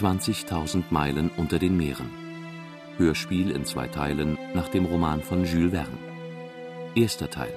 [0.00, 2.08] 20.000 Meilen unter den Meeren.
[2.96, 5.98] Hörspiel in zwei Teilen nach dem Roman von Jules Verne.
[6.94, 7.52] Erster Teil.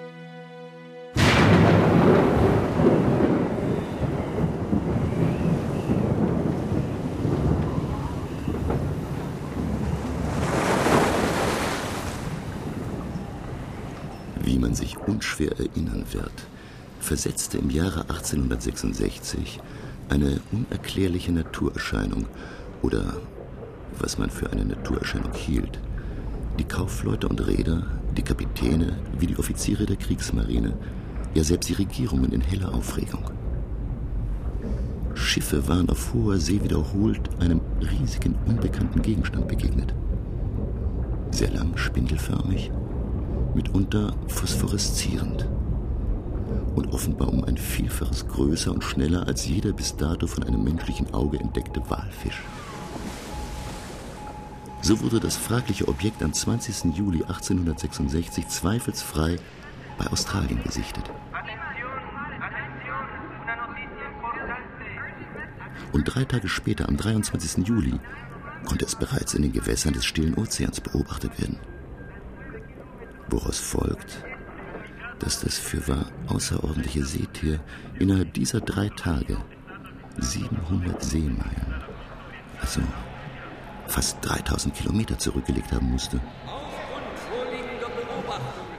[14.42, 16.48] Wie man sich unschwer erinnern wird,
[17.04, 19.60] versetzte im Jahre 1866
[20.10, 22.26] eine unerklärliche Naturerscheinung
[22.82, 23.18] oder
[24.00, 25.80] was man für eine Naturerscheinung hielt.
[26.60, 27.86] Die Kaufleute und Reeder,
[28.16, 30.74] die Kapitäne wie die Offiziere der Kriegsmarine,
[31.34, 33.24] ja selbst die Regierungen in heller Aufregung.
[35.14, 39.94] Schiffe waren auf hoher See wiederholt einem riesigen, unbekannten Gegenstand begegnet.
[41.32, 42.72] Sehr lang, spindelförmig,
[43.54, 45.48] mitunter phosphoreszierend
[46.76, 51.14] und offenbar um ein Vielfaches größer und schneller als jeder bis dato von einem menschlichen
[51.14, 52.42] Auge entdeckte Walfisch.
[54.82, 56.96] So wurde das fragliche Objekt am 20.
[56.96, 59.38] Juli 1866 zweifelsfrei
[59.98, 61.10] bei Australien gesichtet.
[65.94, 67.66] Und drei Tage später, am 23.
[67.68, 68.00] Juli,
[68.66, 71.60] konnte es bereits in den Gewässern des stillen Ozeans beobachtet werden.
[73.30, 74.26] Woraus folgt,
[75.24, 77.60] dass das fürwahr außerordentliche Seetier
[77.98, 79.38] innerhalb dieser drei Tage
[80.18, 81.74] 700 Seemeilen,
[82.60, 82.82] also
[83.88, 86.20] fast 3000 Kilometer zurückgelegt haben musste.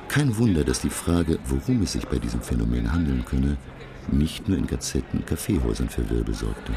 [0.09, 3.57] Kein Wunder, dass die Frage, worum es sich bei diesem Phänomen handeln könne,
[4.09, 6.73] nicht nur in Gazetten und Kaffeehäusern für Wirbel sorgte.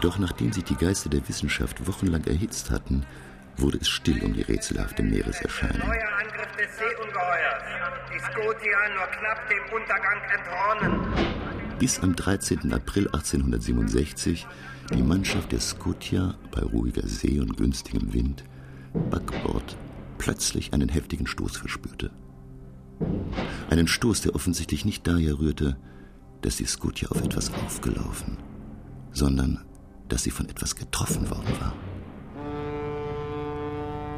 [0.00, 3.04] Doch nachdem sich die Geister der Wissenschaft wochenlang erhitzt hatten,
[3.58, 5.88] wurde es still um die rätselhafte Meereserscheinung.
[5.88, 7.62] Neuer Angriff des Seeungeheuers.
[8.14, 11.78] Die Scotia nur knapp dem Untergang entronnen.
[11.78, 12.72] Bis am 13.
[12.72, 14.46] April 1867
[14.94, 18.44] die Mannschaft der Scotia bei ruhiger See und günstigem Wind
[19.10, 19.76] Backbord
[20.18, 22.10] plötzlich einen heftigen Stoß verspürte.
[23.68, 25.76] Einen Stoß, der offensichtlich nicht daher rührte,
[26.40, 28.38] dass die Scotia auf etwas aufgelaufen,
[29.12, 29.64] sondern
[30.08, 31.74] dass sie von etwas getroffen worden war.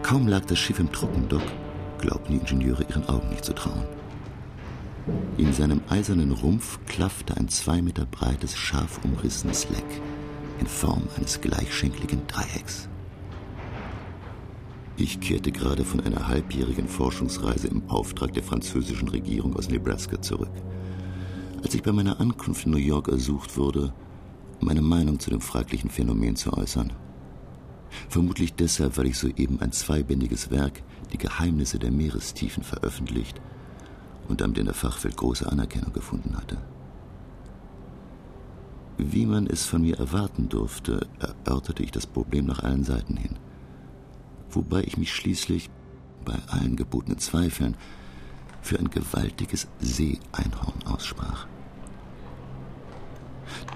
[0.03, 1.43] Kaum lag das Schiff im Trockendock,
[1.99, 3.85] glaubten die Ingenieure ihren Augen nicht zu trauen.
[5.37, 10.03] In seinem eisernen Rumpf klaffte ein zwei Meter breites, scharf umrissenes Leck
[10.61, 12.89] in Form eines gleichschenkligen Dreiecks.
[14.97, 20.51] Ich kehrte gerade von einer halbjährigen Forschungsreise im Auftrag der französischen Regierung aus Nebraska zurück.
[21.63, 23.93] Als ich bei meiner Ankunft in New York ersucht wurde,
[24.61, 26.93] meine Meinung zu dem fraglichen Phänomen zu äußern,
[28.09, 30.83] Vermutlich deshalb, weil ich soeben ein zweibändiges Werk,
[31.13, 33.41] Die Geheimnisse der Meerestiefen, veröffentlicht
[34.29, 36.59] und damit in der Fachwelt große Anerkennung gefunden hatte.
[38.99, 43.37] Wie man es von mir erwarten durfte, erörterte ich das Problem nach allen Seiten hin.
[44.51, 45.71] Wobei ich mich schließlich,
[46.25, 47.77] bei allen gebotenen Zweifeln,
[48.61, 51.47] für ein gewaltiges Seeeinhorn aussprach.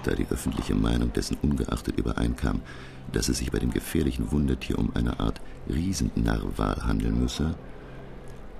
[0.03, 2.61] Da die öffentliche Meinung dessen ungeachtet übereinkam,
[3.11, 7.55] dass es sich bei dem gefährlichen Wundertier um eine Art Riesennarwal handeln müsse,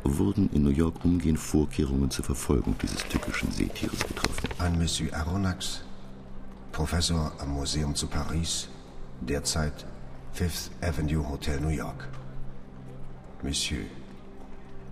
[0.03, 4.49] wurden in New York umgehend Vorkehrungen zur Verfolgung dieses tückischen Seetieres getroffen.
[4.59, 5.83] An Monsieur Aronnax,
[6.71, 8.67] Professor am Museum zu Paris,
[9.21, 9.85] derzeit
[10.33, 12.09] Fifth Avenue Hotel New York.
[13.43, 13.85] Monsieur,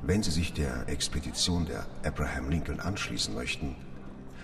[0.03, 3.75] wenn Sie sich der Expedition der Abraham Lincoln anschließen möchten,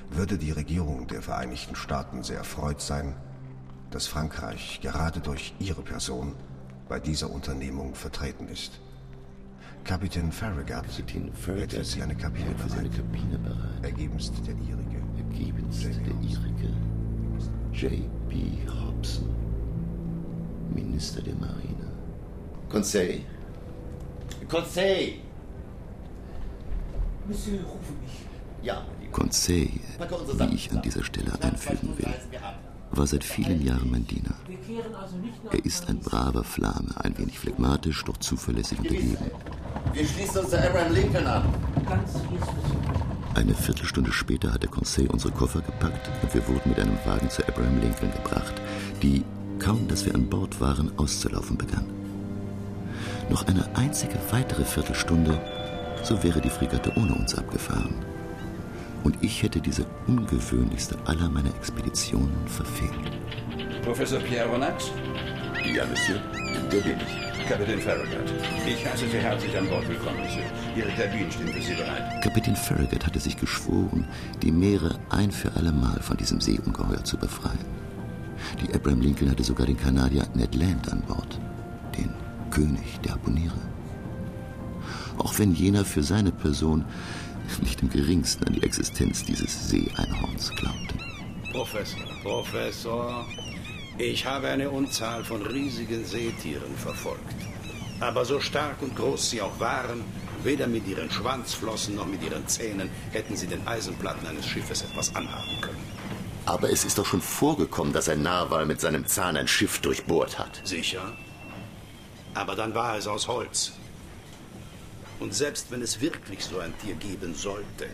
[0.09, 3.15] würde die Regierung der Vereinigten Staaten sehr erfreut sein,
[3.91, 6.33] dass Frankreich gerade durch Ihre Person
[6.89, 8.79] bei dieser Unternehmung vertreten ist.
[9.83, 12.97] Kapitän Farragut, Kapitän Farragut für Sie eine Kabine für seine bereit.
[12.97, 13.83] Kabine bereit.
[13.83, 15.01] Ergebenst der Ihrige.
[15.17, 16.03] Ergebenst J.B.
[16.03, 16.29] der.
[16.29, 16.73] Ihrige
[17.73, 18.35] J.B.
[18.67, 19.29] Hobson,
[20.73, 21.91] Minister der Marine.
[22.69, 23.21] Conseil?
[24.49, 25.19] Conseil!
[27.27, 28.25] Monsieur, rufe mich.
[28.63, 29.69] Ja, Conseil,
[29.99, 32.13] wie ich an dieser Stelle einfügen will,
[32.97, 34.35] war seit vielen Jahren mein Diener.
[35.51, 39.31] Er ist ein braver Flamme, ein wenig phlegmatisch, doch zuverlässig und ergeben.
[39.93, 41.43] Wir schließen uns der Abraham Lincoln an.
[43.35, 47.29] Eine Viertelstunde später hat der Conseil unsere Koffer gepackt und wir wurden mit einem Wagen
[47.29, 48.53] zu Abraham Lincoln gebracht,
[49.01, 49.23] die,
[49.59, 51.85] kaum dass wir an Bord waren, auszulaufen begann.
[53.29, 55.39] Noch eine einzige weitere Viertelstunde,
[56.03, 57.93] so wäre die Fregatte ohne uns abgefahren.
[59.03, 62.91] Und ich hätte diese ungewöhnlichste aller meiner Expeditionen verfehlt.
[63.83, 64.91] Professor Pierre Ronax?
[65.73, 66.19] Ja, Monsieur.
[66.71, 67.27] Der bin ich.
[67.47, 68.33] Kapitän Farragut.
[68.67, 70.43] Ich heiße Sie herzlich an Bord willkommen, Monsieur.
[70.75, 72.21] Ihre Kabinen stehen für Sie bereit.
[72.21, 74.05] Kapitän Farragut hatte sich geschworen,
[74.41, 77.65] die Meere ein für alle Mal von diesem Seeungeheuer zu befreien.
[78.61, 81.39] Die Abraham Lincoln hatte sogar den Kanadier Ned Land an Bord,
[81.97, 82.09] den
[82.51, 83.55] König der Harpuniere.
[85.17, 86.83] Auch wenn jener für seine Person
[87.61, 90.95] nicht im geringsten an die Existenz dieses Seeeinhorns glaubte.
[91.51, 93.25] Professor, Professor,
[93.97, 97.35] ich habe eine Unzahl von riesigen Seetieren verfolgt.
[97.99, 100.03] Aber so stark und groß sie auch waren,
[100.43, 105.15] weder mit ihren Schwanzflossen noch mit ihren Zähnen hätten sie den Eisenplatten eines Schiffes etwas
[105.15, 105.79] anhaben können.
[106.45, 110.39] Aber es ist doch schon vorgekommen, dass ein Narwal mit seinem Zahn ein Schiff durchbohrt
[110.39, 110.61] hat.
[110.63, 111.11] Sicher.
[112.35, 113.73] Aber dann war es aus Holz.
[115.19, 117.87] Und selbst wenn es wirklich so ein Tier geben sollte,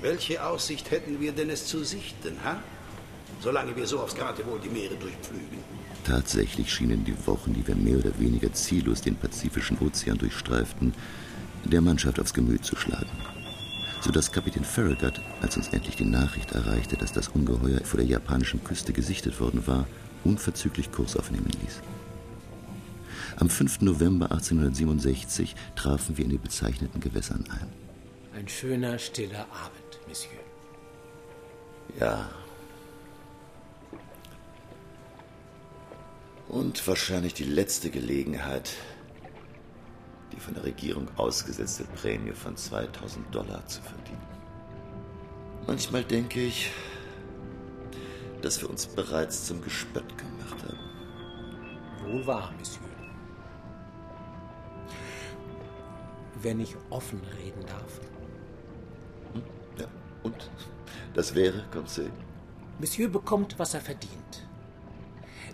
[0.00, 2.62] welche Aussicht hätten wir denn es zu sichten, ha?
[3.40, 5.58] Solange wir so aufs Geratewohl die Meere durchpflügen.
[6.04, 10.94] Tatsächlich schienen die Wochen, die wir mehr oder weniger ziellos den Pazifischen Ozean durchstreiften,
[11.64, 13.10] der Mannschaft aufs Gemüt zu schlagen.
[14.00, 18.62] Sodass Kapitän Farragut, als uns endlich die Nachricht erreichte, dass das Ungeheuer vor der japanischen
[18.64, 19.86] Küste gesichtet worden war,
[20.24, 21.80] unverzüglich Kurs aufnehmen ließ.
[23.40, 23.82] Am 5.
[23.82, 27.68] November 1867 trafen wir in den bezeichneten Gewässern ein.
[28.36, 30.40] Ein schöner, stiller Abend, Monsieur.
[32.00, 32.28] Ja.
[36.48, 38.72] Und wahrscheinlich die letzte Gelegenheit,
[40.32, 44.26] die von der Regierung ausgesetzte Prämie von 2000 Dollar zu verdienen.
[45.64, 46.72] Manchmal denke ich,
[48.42, 50.78] dass wir uns bereits zum Gespött gemacht haben.
[52.04, 52.87] Wohl wahr, Monsieur.
[56.42, 58.00] Wenn ich offen reden darf.
[59.78, 59.86] Ja,
[60.22, 60.50] und?
[61.14, 62.10] Das wäre, Conseil.
[62.78, 64.46] Monsieur bekommt, was er verdient.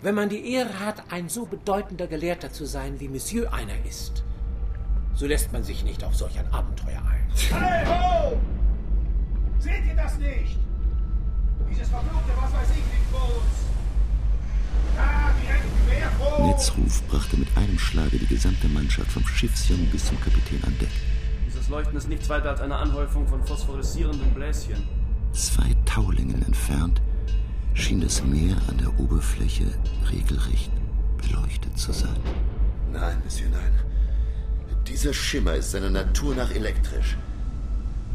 [0.01, 4.23] Wenn man die Ehre hat, ein so bedeutender Gelehrter zu sein, wie Monsieur einer ist,
[5.15, 7.27] so lässt man sich nicht auf solch ein Abenteuer ein.
[7.49, 8.37] Hey ho!
[9.59, 10.59] Seht ihr das nicht?
[11.69, 13.74] Dieses verfluchte Was weiß ich liegt vor uns.
[14.95, 16.47] Da, direkt quer vor uns.
[16.47, 20.77] Neds Ruf brachte mit einem Schlage die gesamte Mannschaft vom Schiffsjungen bis zum Kapitän an
[20.79, 20.89] Deck.
[21.47, 24.87] Dieses Leuchten ist nichts weiter als eine Anhäufung von phosphoreszierenden Bläschen.
[25.33, 27.01] Zwei Taulängen entfernt
[27.73, 29.65] schien das Meer an der Oberfläche
[30.11, 30.71] regelrecht
[31.17, 32.17] beleuchtet zu sein.
[32.91, 33.71] Nein, Monsieur, nein.
[34.87, 37.17] Dieser Schimmer ist seiner Natur nach elektrisch.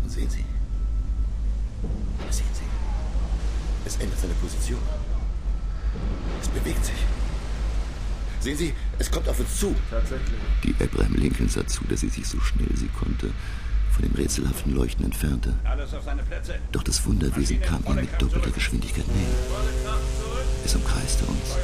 [0.02, 0.44] Und sehen Sie?
[2.30, 2.64] Sehen Sie?
[3.84, 4.78] Es ändert seine Position.
[6.40, 6.94] Es bewegt sich.
[8.40, 9.74] Sehen Sie, es kommt auf uns zu.
[9.90, 10.40] Tatsächlich.
[10.64, 13.30] Die Abraham Lincoln sah zu, dass sie sich so schnell sie konnte
[13.90, 15.54] von dem rätselhaften Leuchten entfernte.
[15.64, 16.54] Alles auf seine Plätze.
[16.72, 19.36] Doch das Wunderwesen kam ihr mit doppelter Geschwindigkeit näher.
[20.64, 21.56] Es umkreiste uns,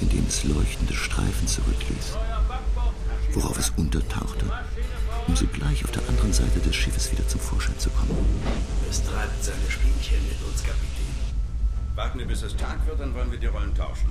[0.00, 2.16] indem es leuchtende Streifen zurückließ,
[3.32, 4.44] worauf es untertauchte,
[5.26, 8.16] um sogleich auf der anderen Seite des Schiffes wieder zum Vorschein zu kommen.
[8.88, 10.97] Es treibt seine Spielchen mit uns, Kapitän.
[11.98, 14.06] Warten wir, bis es Tag wird, dann wollen wir die Rollen tauschen.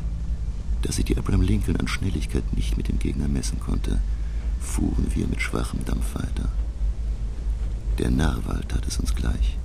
[0.82, 4.02] Da sich die Abraham Lincoln an Schnelligkeit nicht mit dem Gegner messen konnte,
[4.60, 6.50] fuhren wir mit schwachem Dampf weiter.
[7.98, 9.58] Der Narwal tat es uns gleich.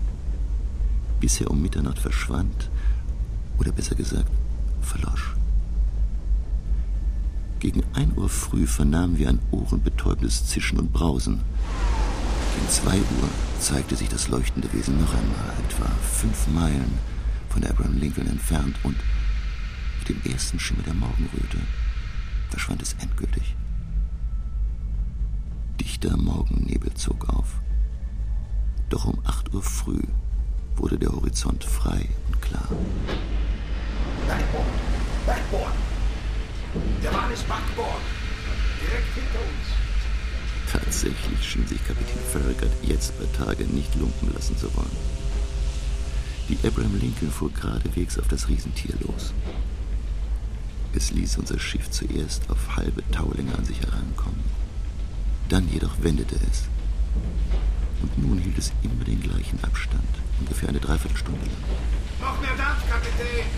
[1.19, 2.71] Bis er um Mitternacht verschwand,
[3.59, 4.31] oder besser gesagt,
[4.83, 5.35] verlosch.
[7.59, 11.41] Gegen ein Uhr früh vernahmen wir ein ohrenbetäubendes Zischen und Brausen.
[12.55, 17.12] Gegen zwei Uhr zeigte sich das leuchtende Wesen noch einmal, etwa fünf Meilen
[17.53, 18.97] von Abraham Lincoln entfernt und
[19.99, 21.59] mit dem ersten Schimmer der Morgenröte
[22.49, 23.55] verschwand es endgültig.
[25.79, 27.61] Dichter Morgennebel zog auf.
[28.89, 30.01] Doch um acht Uhr früh
[30.77, 32.69] wurde der Horizont frei und klar.
[34.27, 34.67] Backboard!
[35.27, 35.75] Backboard!
[37.03, 38.01] Der Mann ist Backboard!
[38.81, 40.73] Direkt hinter uns.
[40.73, 45.22] Tatsächlich schien sich Kapitän Farragut jetzt bei Tage nicht lumpen lassen zu wollen.
[46.53, 49.33] Die Abraham Lincoln fuhr geradewegs auf das Riesentier los.
[50.93, 54.45] Es ließ unser Schiff zuerst auf halbe Taulänge an sich herankommen.
[55.49, 56.69] Dann jedoch wendete es.
[58.03, 60.05] Und nun hielt es immer den gleichen Abstand,
[60.41, 61.65] ungefähr eine Dreiviertelstunde lang.
[62.21, 63.49] Noch mehr Dampf, Kapitän.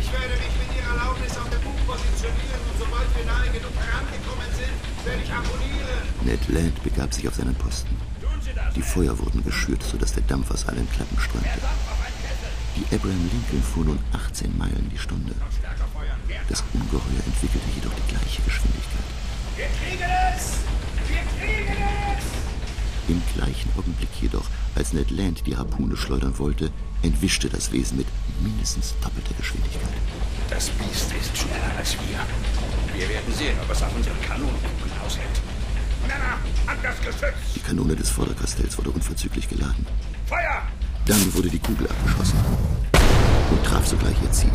[0.00, 3.78] Ich werde mich mit Ihrer Erlaubnis auf der Bug positionieren und sobald wir nahe genug
[3.78, 6.02] herangekommen sind, werde ich abonnieren.
[6.24, 7.94] Ned Land begab sich auf seinen Posten.
[8.74, 11.48] Die Feuer wurden geschürt, sodass der Dampf aus allen Klappen strömte.
[12.76, 15.34] Die Abraham Lincoln fuhr nun 18 Meilen die Stunde.
[16.48, 19.04] Das Ungeheuer entwickelte jedoch die gleiche Geschwindigkeit.
[19.56, 20.56] Wir kriegen es!
[21.08, 21.76] Wir kriegen
[22.16, 22.24] es!
[23.08, 26.70] Im gleichen Augenblick jedoch, als Ned Land die Harpune schleudern wollte,
[27.02, 28.06] entwischte das Wesen mit
[28.40, 29.92] mindestens doppelter Geschwindigkeit.
[30.48, 32.98] Das Biest ist schneller als wir.
[32.98, 35.40] Wir werden sehen, ob es auf unseren Kanonenkugeln aushält.
[37.54, 39.86] Die Kanone des Vorderkastells wurde unverzüglich geladen.
[40.26, 40.62] Feuer!
[41.06, 42.38] Dann wurde die Kugel abgeschossen
[43.50, 44.52] und traf sogleich ihr Ziel.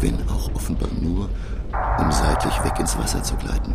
[0.00, 1.28] Wenn auch offenbar nur,
[1.98, 3.74] um seitlich weg ins Wasser zu gleiten.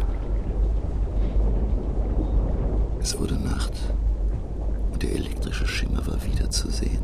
[3.01, 3.73] Es wurde Nacht
[4.91, 7.03] und der elektrische Schimmer war wieder zu sehen.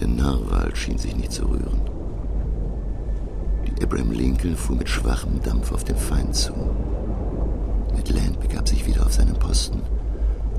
[0.00, 1.80] Der Narwal schien sich nicht zu rühren.
[3.66, 6.52] Die Abraham Lincoln fuhr mit schwachem Dampf auf den Feind zu.
[8.00, 9.82] Ned Land begab sich wieder auf seinen Posten.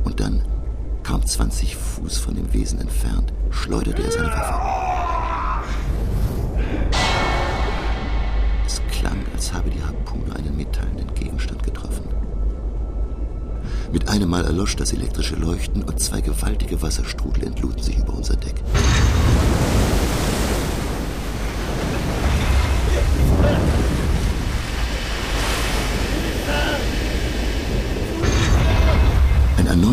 [0.03, 0.43] Und dann,
[1.01, 5.63] kaum 20 Fuß von dem Wesen entfernt, schleuderte er seine Waffe.
[8.63, 12.03] Es klang, als habe die Harpune einen metallenen Gegenstand getroffen.
[13.91, 18.35] Mit einem Mal erlosch das elektrische Leuchten und zwei gewaltige Wasserstrudel entluden sich über unser
[18.35, 18.61] Deck.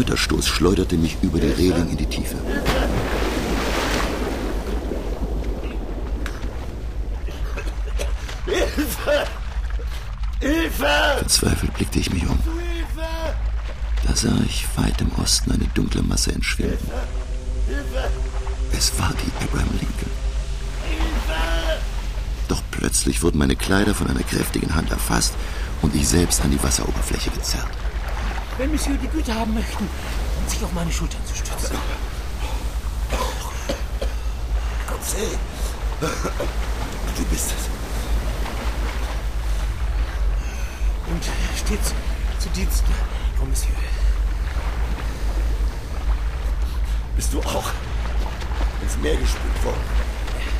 [0.08, 2.36] Ein erneuter Stoß schleuderte mich über die Reling in die Tiefe.
[8.46, 9.26] Hilfe!
[10.40, 10.86] Hilfe!
[11.18, 12.38] Verzweifelt blickte ich mich um.
[14.06, 16.90] Da sah ich weit im Osten eine dunkle Masse entschwinden.
[18.72, 20.10] Es war die Abraham Lincoln.
[22.48, 25.34] Doch plötzlich wurden meine Kleider von einer kräftigen Hand erfasst
[25.82, 27.68] und ich selbst an die Wasseroberfläche gezerrt.
[28.58, 29.88] Wenn Monsieur die Güte haben möchten,
[30.48, 31.76] sich auf meine Schultern zu stützen.
[34.84, 35.38] Conseil!
[36.00, 37.68] Du bist es.
[41.08, 41.24] Und
[41.56, 41.94] stets
[42.40, 42.92] zu Diensten,
[43.36, 43.70] Frau Monsieur.
[47.14, 47.70] Bist du auch
[48.82, 49.80] ins Meer gespült worden?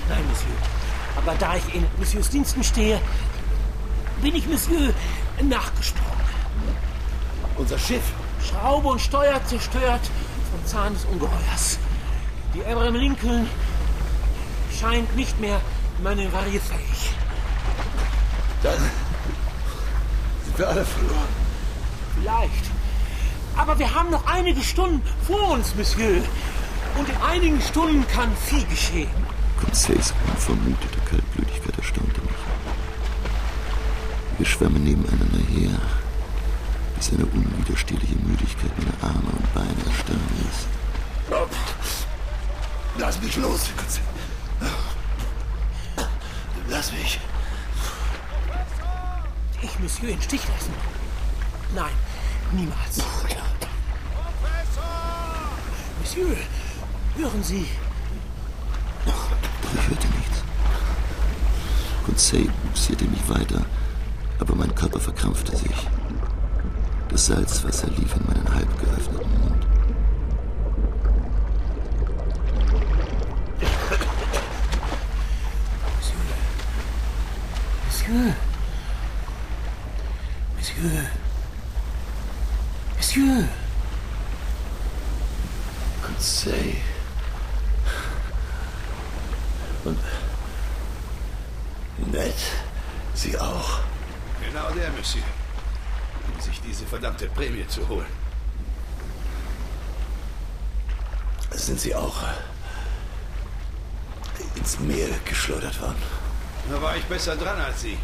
[0.08, 0.54] Nein, Monsieur.
[1.16, 3.00] Aber da ich in Monsieurs Diensten stehe,
[4.22, 4.94] bin ich Monsieur
[5.42, 6.07] nachgesprungen.
[7.58, 8.02] Unser Schiff.
[8.48, 10.00] Schraube und Steuer zerstört
[10.50, 11.78] vom Zahn des Ungeheuers.
[12.54, 13.48] Die Abraham Lincoln
[14.78, 15.60] scheint nicht mehr
[16.02, 17.12] manövrierfähig.
[18.62, 18.78] Dann
[20.44, 21.28] sind wir alle verloren.
[22.14, 22.64] Vielleicht.
[23.56, 26.22] Aber wir haben noch einige Stunden vor uns, Monsieur.
[26.96, 29.10] Und in einigen Stunden kann viel geschehen.
[29.60, 32.30] Conseils unvermutete Kaltblütigkeit erstaunte mich.
[34.38, 35.80] Wir schwammen nebeneinander her,
[36.98, 40.66] bis eine unwiderstehliche Müdigkeit meine Arme und Beine erstarren ließ.
[42.98, 44.04] Lass mich los, Conseil.
[46.68, 47.20] Lass mich.
[49.62, 50.72] Ich Monsieur im Stich lassen?
[51.74, 51.92] Nein,
[52.52, 52.98] niemals.
[56.00, 56.36] Monsieur,
[57.16, 57.66] hören Sie.
[59.06, 59.28] Doch
[59.74, 60.42] ich hörte nichts.
[62.04, 63.64] Conseil buxierte mich weiter,
[64.40, 65.86] aber mein Körper verkrampfte sich.
[67.08, 69.66] Das Salzwasser lief in meinen halb geöffneten Mund.
[77.86, 78.34] Monsieur.
[80.56, 81.10] Monsieur.
[82.96, 83.48] Monsieur.
[86.02, 86.76] Conseil.
[89.84, 89.98] Und
[92.12, 92.34] Ned,
[93.14, 93.80] Sie auch.
[94.44, 95.22] Genau der, Monsieur.
[96.32, 98.07] Um sich diese verdammte Prämie zu holen.
[101.52, 102.16] Sind Sie auch
[104.57, 106.02] ins Meer geschleudert worden?
[106.68, 107.97] Da war ich besser dran als Sie.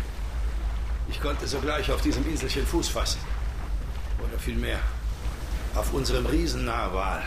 [1.09, 3.19] Ich konnte sogleich auf diesem Inselchen Fuß fassen.
[4.21, 4.79] Oder vielmehr
[5.75, 7.25] auf unserem Riesennarwal.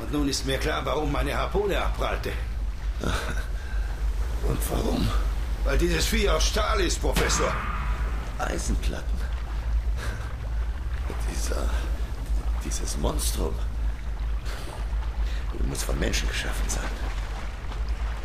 [0.00, 2.30] Und nun ist mir klar, warum meine Harpune abprallte.
[4.48, 5.08] Und warum?
[5.64, 7.52] Weil dieses Vieh aus Stahl ist, Professor.
[8.38, 9.13] Eisenplatten.
[11.44, 11.68] Dieser.
[12.64, 13.54] dieses Monstrum.
[15.68, 16.88] Muss von Menschen geschaffen sein.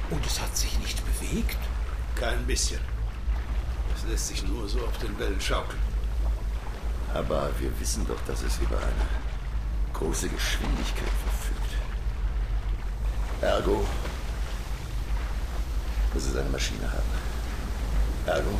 [0.09, 1.57] Und es hat sich nicht bewegt?
[2.15, 2.79] Kein bisschen.
[3.93, 5.81] Es lässt sich nur so auf den Wellen schaukeln.
[7.13, 11.73] Aber wir wissen doch, dass es über eine große Geschwindigkeit verfügt.
[13.41, 13.85] Ergo
[16.13, 17.11] muss es eine Maschine haben.
[18.25, 18.57] Ergo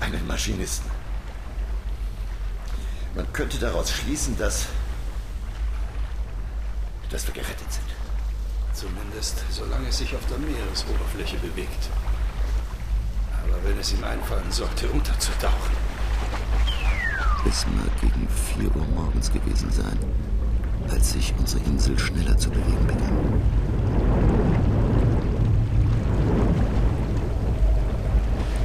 [0.00, 0.87] einen Maschinisten.
[3.14, 4.66] Man könnte daraus schließen, dass.
[7.10, 7.86] dass wir gerettet sind.
[8.74, 11.88] Zumindest solange es sich auf der Meeresoberfläche bewegt.
[13.42, 15.76] Aber wenn es ihm einfallen sollte, unterzutauchen.
[17.48, 19.98] Es mag gegen 4 Uhr morgens gewesen sein,
[20.90, 23.42] als sich unsere Insel schneller zu bewegen begann.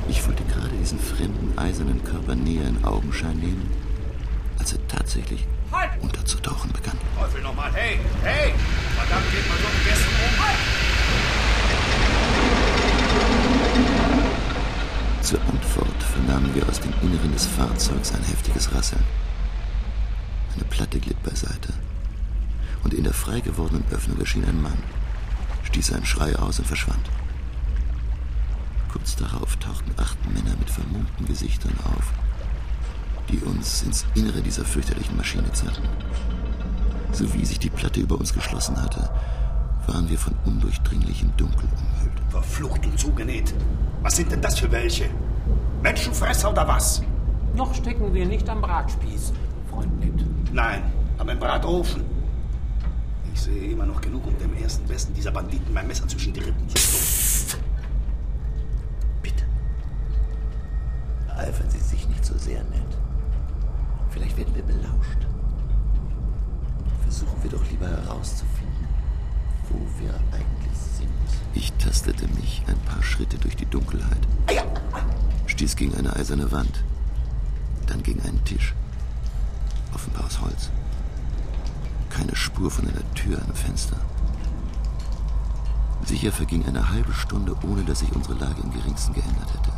[0.09, 3.71] Ich wollte gerade diesen fremden eisernen Körper näher in Augenschein nehmen,
[4.63, 5.91] als er tatsächlich Halt!
[6.01, 6.97] unterzutauchen begann.
[7.19, 8.53] Teufel nochmal, hey, hey!
[8.95, 10.39] Verdammt, geht man so mit Gästen um?
[15.21, 19.03] Zur Antwort vernahmen wir aus dem Inneren des Fahrzeugs ein heftiges Rasseln.
[20.55, 21.73] Eine Platte glitt beiseite.
[22.85, 24.81] Und in der frei gewordenen Öffnung erschien ein Mann,
[25.63, 27.09] stieß einen Schrei aus und verschwand.
[28.93, 32.13] Kurz darauf tauchten acht Männer mit vermummten Gesichtern auf,
[33.29, 35.83] die uns ins Innere dieser fürchterlichen Maschine zerrten.
[37.11, 39.09] So wie sich die Platte über uns geschlossen hatte,
[39.87, 42.21] waren wir von undurchdringlichem Dunkel umhüllt.
[42.29, 43.53] Verflucht und zugenäht.
[44.01, 45.09] Was sind denn das für welche?
[45.81, 47.01] Menschenfresser oder was?
[47.55, 49.33] Noch stecken wir nicht am Bratspieß,
[49.69, 50.25] Freund Ned.
[50.51, 50.81] Nein,
[51.17, 52.03] aber im Bratofen.
[53.33, 56.39] Ich sehe immer noch genug, um dem ersten Besten dieser Banditen mein Messer zwischen die
[56.39, 57.59] Rippen zu stoßen.
[59.21, 59.43] Bitte.
[61.35, 63.02] Eifern Sie sich nicht so sehr, Ned.
[64.13, 65.27] Vielleicht werden wir belauscht.
[67.01, 68.87] Versuchen wir doch lieber herauszufinden,
[69.69, 71.09] wo wir eigentlich sind.
[71.55, 74.27] Ich tastete mich ein paar Schritte durch die Dunkelheit.
[75.47, 76.83] Stieß gegen eine eiserne Wand.
[77.87, 78.75] Dann gegen einen Tisch.
[79.93, 80.69] Offenbar aus Holz.
[82.09, 83.97] Keine Spur von einer Tür am Fenster.
[86.05, 89.71] Sicher verging eine halbe Stunde, ohne dass sich unsere Lage im geringsten geändert hätte.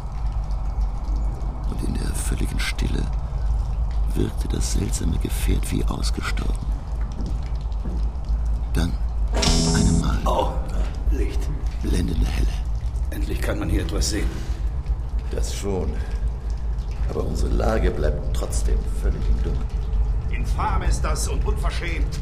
[1.70, 3.04] Und in der völligen Stille
[4.16, 6.66] wirkte das seltsame Gefährt wie ausgestorben.
[8.74, 8.92] Dann,
[9.34, 10.50] mit einem Mal, Oh,
[11.12, 11.40] Licht.
[11.82, 12.48] blendende Helle.
[13.12, 14.30] Endlich kann man hier etwas sehen.
[15.32, 15.90] Das schon.
[17.10, 19.70] Aber unsere Lage bleibt trotzdem völlig im Dunkeln.
[20.32, 22.20] Infam ist das und unverschämt.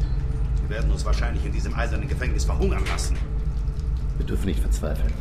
[0.62, 3.16] Sie werden uns wahrscheinlich in diesem eisernen Gefängnis verhungern lassen.
[4.18, 5.12] Wir dürfen nicht verzweifeln.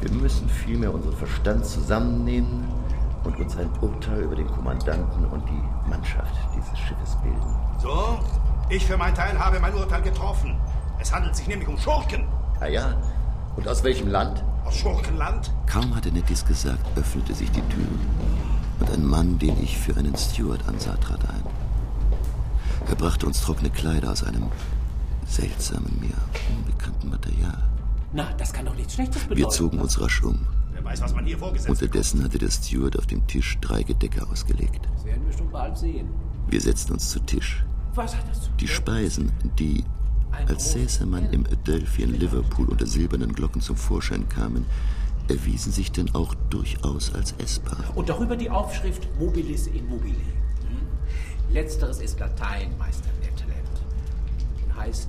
[0.00, 2.64] Wir müssen vielmehr unseren Verstand zusammennehmen
[3.24, 7.54] und uns ein Urteil über den Kommandanten und die Mannschaft dieses Schiffes bilden.
[7.80, 8.18] So,
[8.68, 10.56] ich für meinen Teil habe mein Urteil getroffen.
[11.00, 12.26] Es handelt sich nämlich um Schurken.
[12.60, 12.94] Ah ja?
[13.56, 14.44] Und aus welchem Land?
[14.64, 15.52] Aus Schurkenland?
[15.66, 17.86] Kaum hatte Ned dies gesagt, öffnete sich die Tür
[18.80, 21.42] und ein Mann, den ich für einen Steward ansah, trat ein.
[22.88, 24.46] Er brachte uns trockene Kleider aus einem
[25.26, 26.14] seltsamen, mir
[26.56, 27.62] unbekannten Material.
[28.12, 29.40] Na, das kann doch nichts Schlechtes bedeuten.
[29.40, 30.46] Wir zogen uns rasch um.
[30.78, 31.82] Wer weiß, was man hier vorgesetzt hat.
[31.82, 34.88] Unterdessen hatte der Steward auf dem Tisch drei Gedecke ausgelegt.
[34.94, 36.08] Das werden wir schon bald sehen.
[36.48, 37.64] Wir setzten uns zu Tisch.
[37.96, 39.82] Was hat das zu Die Speisen, die,
[40.46, 44.66] als säße man im Adelphi in Liverpool unter silbernen Glocken zum Vorschein kamen,
[45.26, 47.82] erwiesen sich denn auch durchaus als essbar.
[47.96, 50.14] Und darüber die Aufschrift Mobilis in mobile.
[50.14, 51.52] Hm?
[51.54, 53.82] Letzteres ist Latein, Meister Netland.
[54.64, 55.08] Und heißt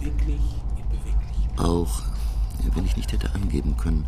[0.00, 0.40] beweglich
[0.78, 1.58] in beweglich.
[1.58, 2.04] Auch
[2.74, 4.06] wenn ich nicht hätte angeben können,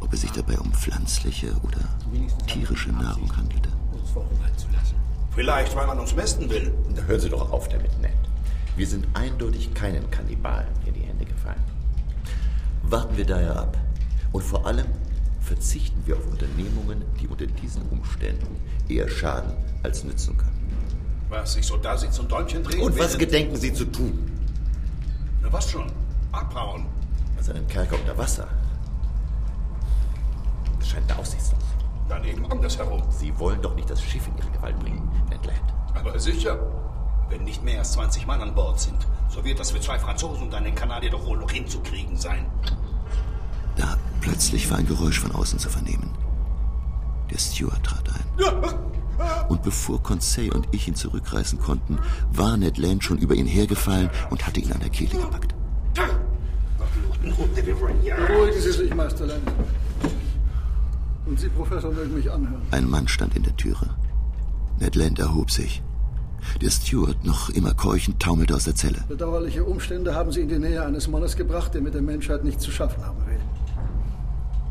[0.00, 1.80] ob es sich dabei um pflanzliche oder
[2.46, 3.68] tierische Nahrung handelte.
[3.92, 4.94] Uns verhungern zu lassen.
[5.34, 6.72] Vielleicht, weil man uns mästen will.
[6.94, 8.12] Da hören Sie doch auf damit, Ned.
[8.76, 11.62] Wir sind eindeutig keinen Kannibalen in die Hände gefallen.
[12.82, 13.76] Warten wir daher ab.
[14.32, 14.86] Und vor allem
[15.40, 18.56] verzichten wir auf Unternehmungen, die unter diesen Umständen
[18.88, 20.52] eher schaden als nützen können.
[21.28, 22.82] Was, ich so da sitze und Däumchen drehen?
[22.82, 24.30] Und was gedenken Sie zu tun?
[25.42, 25.90] Na, was schon?
[26.32, 26.86] Abhauen.
[27.38, 28.48] Aus einem Kerker unter Wasser.
[30.78, 31.62] Das scheint aussichtslos.
[32.08, 33.02] Daneben andersherum.
[33.10, 35.74] Sie wollen doch nicht das Schiff in Ihre Gewalt bringen, Ned Land.
[35.94, 36.58] Aber sicher.
[37.28, 40.44] Wenn nicht mehr als 20 Mann an Bord sind, so wird das für zwei Franzosen
[40.44, 42.46] und einen Kanadier doch wohl noch hinzukriegen sein.
[43.74, 46.10] Da plötzlich war ein Geräusch von außen zu vernehmen.
[47.30, 49.48] Der Steward trat ein.
[49.48, 51.98] Und bevor Conseil und ich ihn zurückreißen konnten,
[52.30, 55.54] war Ned Land schon über ihn hergefallen und hatte ihn an der Kehle gepackt.
[57.22, 59.42] Beruhigen Sie sich, Meister Land.
[61.26, 62.62] Und Sie, Professor, mögen mich anhören.
[62.70, 63.90] Ein Mann stand in der Türe.
[64.78, 65.82] Ned Land erhob sich.
[66.60, 69.02] Der Steward, noch immer keuchend, taumelte aus der Zelle.
[69.08, 72.62] Bedauerliche Umstände haben Sie in die Nähe eines Mannes gebracht, der mit der Menschheit nichts
[72.62, 73.40] zu schaffen haben will.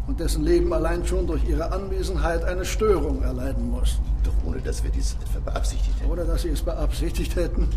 [0.08, 4.00] Und dessen Leben allein schon durch Ihre Anwesenheit eine Störung erleiden muss.
[4.24, 6.12] Doch ohne, dass wir dies etwa beabsichtigt hätten.
[6.12, 7.68] Oder dass Sie es beabsichtigt hätten.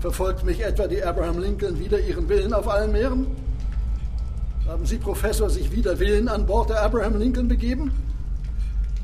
[0.00, 3.26] Verfolgt mich etwa die Abraham Lincoln wider ihren Willen auf allen Meeren?
[4.70, 7.90] Haben Sie, Professor, sich wider Willen an Bord der Abraham Lincoln begeben?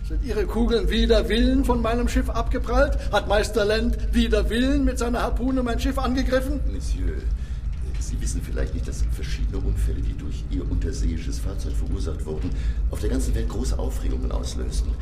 [0.08, 2.96] Sind Ihre Kugeln wider Willen von meinem Schiff abgeprallt?
[3.10, 6.60] Hat Meister Land wider Willen mit seiner Harpune mein Schiff angegriffen?
[6.72, 7.16] Monsieur,
[8.08, 12.50] Sie wissen vielleicht nicht, dass verschiedene Unfälle, die durch Ihr unterseeisches Fahrzeug verursacht wurden,
[12.90, 14.92] auf der ganzen Welt große Aufregungen auslösten.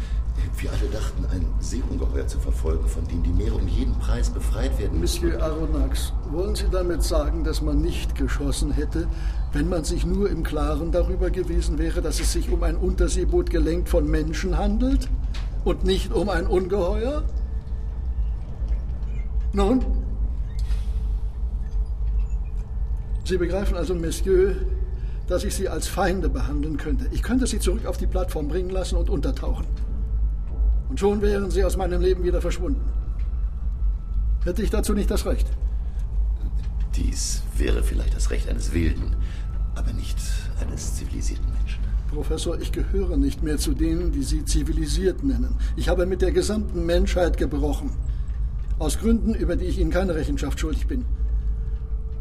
[0.58, 4.78] Wir alle dachten, ein Seeungeheuer zu verfolgen, von dem die Meere um jeden Preis befreit
[4.78, 5.26] werden müssen.
[5.26, 9.06] Monsieur Aronnax, wollen Sie damit sagen, dass man nicht geschossen hätte,
[9.52, 13.50] wenn man sich nur im Klaren darüber gewesen wäre, dass es sich um ein Unterseeboot
[13.50, 15.08] gelenkt von Menschen handelt?
[15.64, 17.24] und nicht um ein Ungeheuer?
[19.52, 20.03] Nun?
[23.24, 24.54] Sie begreifen also, Monsieur,
[25.26, 27.06] dass ich Sie als Feinde behandeln könnte.
[27.10, 29.66] Ich könnte Sie zurück auf die Plattform bringen lassen und untertauchen.
[30.90, 32.82] Und schon wären Sie aus meinem Leben wieder verschwunden.
[34.44, 35.46] Hätte ich dazu nicht das Recht?
[36.96, 39.16] Dies wäre vielleicht das Recht eines Wilden,
[39.74, 40.18] aber nicht
[40.60, 41.82] eines zivilisierten Menschen.
[42.12, 45.56] Professor, ich gehöre nicht mehr zu denen, die Sie zivilisiert nennen.
[45.76, 47.90] Ich habe mit der gesamten Menschheit gebrochen.
[48.78, 51.06] Aus Gründen, über die ich Ihnen keine Rechenschaft schuldig bin.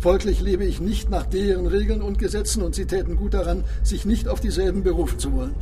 [0.04, 4.04] Folglich lebe ich nicht nach deren Regeln und Gesetzen und Sie täten gut daran, sich
[4.04, 5.56] nicht auf dieselben berufen zu wollen.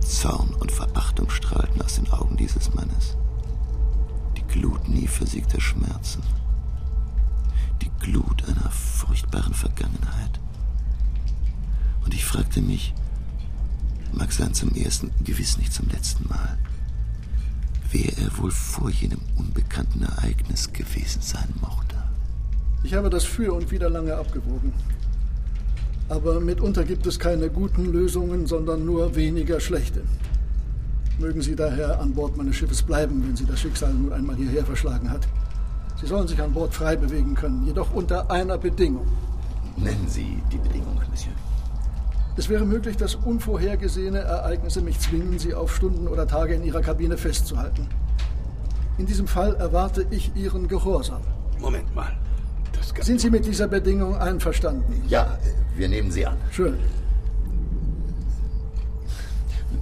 [0.00, 3.16] Zorn und Verachtung strahlten aus den Augen dieses Mannes.
[4.36, 6.22] Die Glut nie versiegter Schmerzen.
[7.80, 10.38] Die Glut einer furchtbaren Vergangenheit.
[12.04, 12.92] Und ich fragte mich,
[14.12, 16.58] mag sein zum ersten, gewiss nicht zum letzten Mal,
[17.90, 21.87] wer er wohl vor jenem unbekannten Ereignis gewesen sein mochte.
[22.82, 24.72] Ich habe das für und wieder lange abgewogen.
[26.08, 30.02] Aber mitunter gibt es keine guten Lösungen, sondern nur weniger schlechte.
[31.18, 34.64] Mögen Sie daher an Bord meines Schiffes bleiben, wenn Sie das Schicksal nun einmal hierher
[34.64, 35.26] verschlagen hat.
[36.00, 39.08] Sie sollen sich an Bord frei bewegen können, jedoch unter einer Bedingung.
[39.76, 41.32] Nennen Sie die Bedingung, Monsieur.
[42.36, 46.82] Es wäre möglich, dass unvorhergesehene Ereignisse mich zwingen, Sie auf Stunden oder Tage in Ihrer
[46.82, 47.88] Kabine festzuhalten.
[48.96, 51.22] In diesem Fall erwarte ich Ihren Gehorsam.
[51.58, 52.16] Moment mal.
[53.00, 55.02] Sind Sie mit dieser Bedingung einverstanden?
[55.08, 55.38] Ja,
[55.76, 56.36] wir nehmen sie an.
[56.50, 56.76] Schön.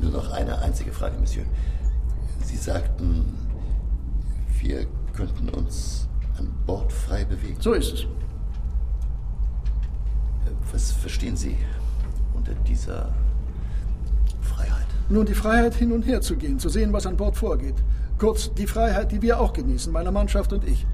[0.01, 1.45] Nur noch eine einzige Frage, Monsieur.
[2.45, 3.35] Sie sagten,
[4.61, 6.07] wir könnten uns
[6.39, 7.57] an Bord frei bewegen.
[7.61, 8.07] So ist es.
[10.73, 11.57] Was verstehen Sie
[12.35, 13.13] unter dieser
[14.43, 14.87] Freiheit?
[15.09, 17.77] Nun, die Freiheit, hin und her zu gehen, zu sehen, was an Bord vorgeht.
[18.19, 20.87] Kurz, die Freiheit, die wir auch genießen, meine Mannschaft und ich.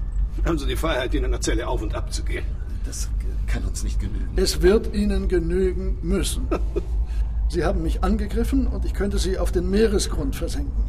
[0.45, 2.45] Haben Sie die Freiheit, in einer Zelle auf und ab zu gehen?
[2.85, 3.09] Das
[3.47, 4.29] kann uns nicht genügen.
[4.35, 6.47] Es wird Ihnen genügen müssen.
[7.49, 10.83] Sie haben mich angegriffen und ich könnte Sie auf den Meeresgrund versenken.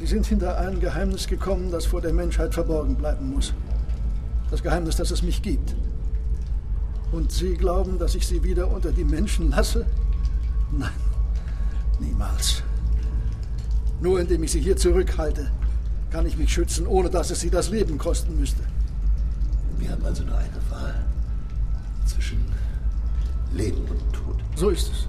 [0.00, 3.54] Sie sind hinter ein Geheimnis gekommen, das vor der Menschheit verborgen bleiben muss.
[4.50, 5.74] Das Geheimnis, dass es mich gibt.
[7.12, 9.86] Und Sie glauben, dass ich Sie wieder unter die Menschen lasse?
[10.72, 10.90] Nein,
[12.00, 12.62] niemals.
[14.00, 15.50] Nur indem ich Sie hier zurückhalte,
[16.10, 18.62] kann ich mich schützen, ohne dass es Sie das Leben kosten müsste.
[19.78, 21.04] Wir haben also nur eine Wahl
[22.06, 22.44] zwischen
[23.52, 24.36] Leben und Tod.
[24.54, 25.08] So ist es.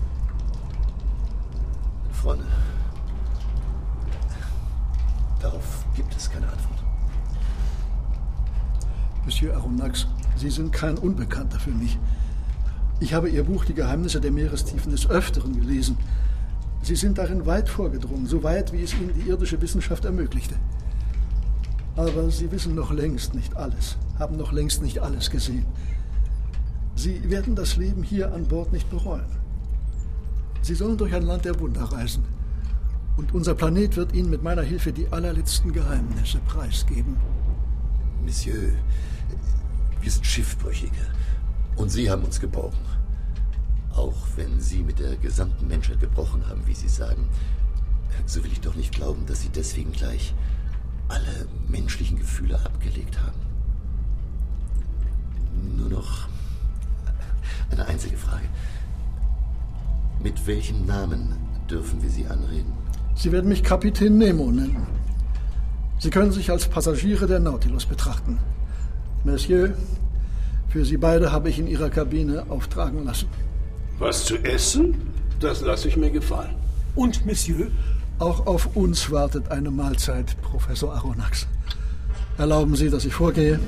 [2.12, 2.46] Freunde,
[5.40, 6.84] darauf gibt es keine Antwort.
[9.24, 11.98] Monsieur Aronnax, Sie sind kein Unbekannter für mich.
[13.00, 15.98] Ich habe Ihr Buch Die Geheimnisse der Meerestiefen des Öfteren gelesen.
[16.82, 20.56] Sie sind darin weit vorgedrungen, so weit, wie es Ihnen die irdische Wissenschaft ermöglichte.
[21.98, 25.66] Aber Sie wissen noch längst nicht alles, haben noch längst nicht alles gesehen.
[26.96, 29.26] Sie werden das Leben hier an Bord nicht bereuen.
[30.62, 32.24] Sie sollen durch ein Land der Wunder reisen.
[33.18, 37.18] Und unser Planet wird Ihnen mit meiner Hilfe die allerletzten Geheimnisse preisgeben.
[38.24, 38.74] Monsieur,
[40.00, 41.02] wir sind Schiffbrüchige.
[41.78, 42.78] Und Sie haben uns geborgen.
[43.96, 47.28] Auch wenn Sie mit der gesamten Menschheit gebrochen haben, wie Sie sagen,
[48.28, 50.36] so will ich doch nicht glauben, dass Sie deswegen gleich
[51.08, 53.40] alle menschlichen Gefühle abgelegt haben.
[55.78, 56.28] Nur noch
[57.72, 58.46] eine einzige Frage.
[60.22, 61.36] Mit welchem Namen
[61.70, 62.74] dürfen wir Sie anreden?
[63.16, 64.88] Sie werden mich Kapitän Nemo nennen.
[66.00, 68.38] Sie können sich als Passagiere der Nautilus betrachten.
[69.24, 69.74] Monsieur,
[70.70, 73.28] für Sie beide habe ich in Ihrer Kabine auftragen lassen.
[73.98, 74.96] Was zu essen?
[75.40, 76.56] Das lasse ich mir gefallen.
[76.96, 77.68] Und, Monsieur?
[78.20, 81.46] Auch auf uns wartet eine Mahlzeit, Professor Aronnax.
[82.38, 83.60] Erlauben Sie, dass ich vorgehe?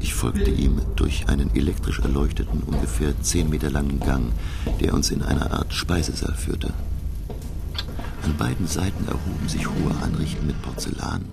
[0.00, 4.32] Ich folgte ihm durch einen elektrisch erleuchteten, ungefähr zehn Meter langen Gang,
[4.80, 6.74] der uns in eine Art Speisesaal führte.
[8.22, 11.24] An beiden Seiten erhoben sich hohe Anrichten mit Porzellan,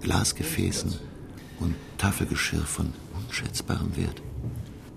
[0.00, 0.94] Glasgefäßen
[1.58, 2.92] und Tafelgeschirr von
[3.26, 4.22] unschätzbarem Wert.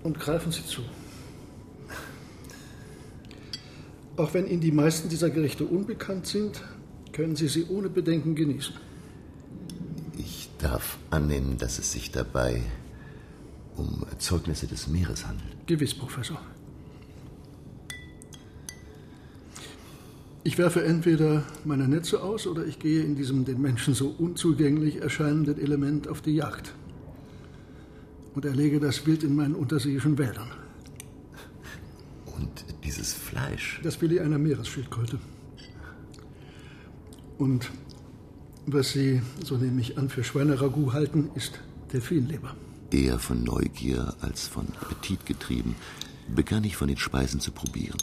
[0.04, 0.82] Und greifen Sie zu.
[4.16, 6.62] Auch wenn Ihnen die meisten dieser Gerichte unbekannt sind,
[7.12, 8.74] können Sie sie ohne Bedenken genießen.
[10.16, 12.62] Ich darf annehmen, dass es sich dabei
[13.76, 15.66] um Zeugnisse des Meeres handelt.
[15.66, 16.40] Gewiss, Professor.
[20.44, 25.02] Ich werfe entweder meine Netze aus oder ich gehe in diesem den Menschen so unzugänglich
[25.02, 26.72] erscheinenden Element auf die Jagd
[28.34, 30.52] und erlege das Wild in meinen unterseeischen Wäldern.
[32.36, 33.80] Und dieses Fleisch?
[33.82, 35.18] Das Filet einer Meeresschildkröte.
[37.38, 37.70] Und
[38.66, 41.60] was Sie, so nehme ich an, für Schweineragout halten, ist
[41.92, 42.56] Delfinleber.
[42.90, 45.76] Eher von Neugier als von Appetit getrieben,
[46.34, 47.98] begann ich von den Speisen zu probieren.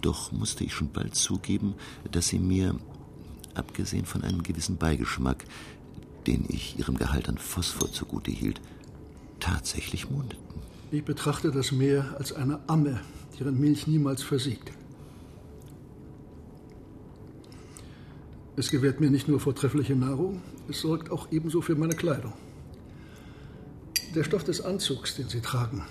[0.00, 1.74] Doch musste ich schon bald zugeben,
[2.10, 2.76] dass sie mir,
[3.54, 5.44] abgesehen von einem gewissen Beigeschmack,
[6.26, 8.60] den ich ihrem Gehalt an Phosphor zugute hielt,
[9.40, 10.51] tatsächlich mundeten.
[10.92, 13.00] Ich betrachte das Meer als eine Amme,
[13.40, 14.70] deren Milch niemals versiegt.
[18.56, 22.34] Es gewährt mir nicht nur vortreffliche Nahrung, es sorgt auch ebenso für meine Kleidung.
[24.14, 25.82] Der Stoff des Anzugs, den Sie tragen,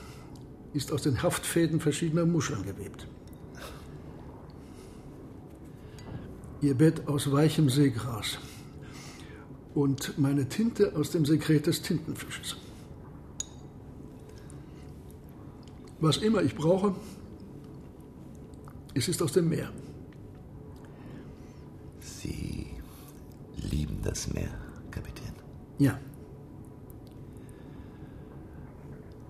[0.75, 3.07] ist aus den Haftfäden verschiedener Muscheln gewebt.
[6.61, 8.37] Ihr Bett aus weichem Seegras
[9.73, 12.55] und meine Tinte aus dem Sekret des Tintenfisches.
[16.01, 16.95] Was immer ich brauche,
[18.95, 19.71] es ist aus dem Meer.
[21.99, 22.65] Sie
[23.69, 24.49] lieben das Meer,
[24.89, 25.33] Kapitän.
[25.77, 25.99] Ja.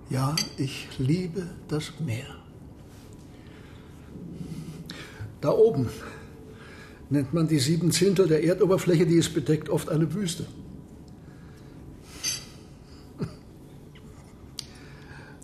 [0.09, 2.37] Ja, ich liebe das Meer.
[5.41, 5.89] Da oben
[7.09, 10.45] nennt man die sieben Zehntel der Erdoberfläche, die es bedeckt, oft eine Wüste.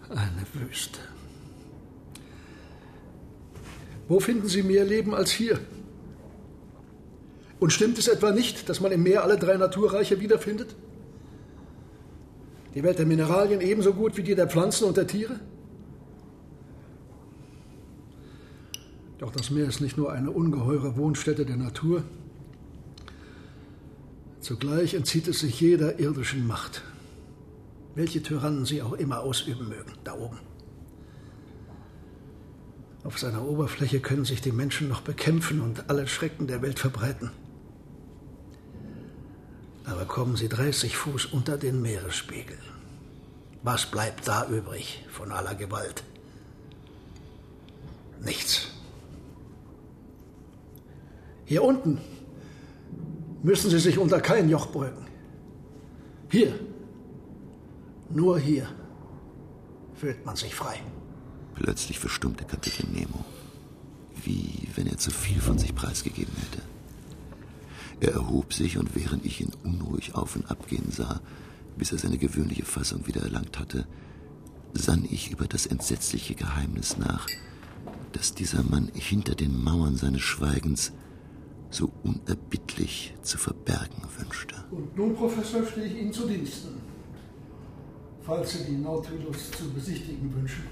[0.10, 1.07] Eine Wüste.
[4.08, 5.60] Wo finden Sie mehr Leben als hier?
[7.60, 10.76] Und stimmt es etwa nicht, dass man im Meer alle drei Naturreiche wiederfindet?
[12.76, 15.40] Die Welt der Mineralien ebenso gut wie die der Pflanzen und der Tiere?
[19.18, 22.04] Doch das Meer ist nicht nur eine ungeheure Wohnstätte der Natur,
[24.42, 26.84] zugleich entzieht es sich jeder irdischen Macht,
[27.96, 30.38] welche Tyrannen sie auch immer ausüben mögen, da oben.
[33.08, 37.32] Auf seiner Oberfläche können sich die Menschen noch bekämpfen und alle Schrecken der Welt verbreiten.
[39.86, 42.58] Aber kommen sie 30 Fuß unter den Meeresspiegel.
[43.64, 46.04] Was bleibt da übrig von aller Gewalt?
[48.26, 48.72] Nichts.
[51.46, 52.02] Hier unten
[53.42, 55.08] müssen Sie sich unter kein Joch beugen.
[56.30, 56.60] Hier,
[58.10, 58.68] nur hier,
[59.96, 60.82] fühlt man sich frei.
[61.60, 63.26] Plötzlich verstummte Kapitän Nemo,
[64.24, 66.62] wie wenn er zu viel von sich preisgegeben hätte.
[68.00, 71.20] Er erhob sich und während ich ihn unruhig auf und ab gehen sah,
[71.76, 73.88] bis er seine gewöhnliche Fassung wieder erlangt hatte,
[74.74, 77.26] sann ich über das entsetzliche Geheimnis nach,
[78.14, 80.94] das dieser Mann hinter den Mauern seines Schweigens
[81.72, 84.56] so unerbittlich zu verbergen wünschte.
[84.70, 86.80] Und nun, Professor, stehe ich Ihnen zu Diensten,
[88.22, 90.64] falls Sie die Nautilus zu besichtigen wünschen.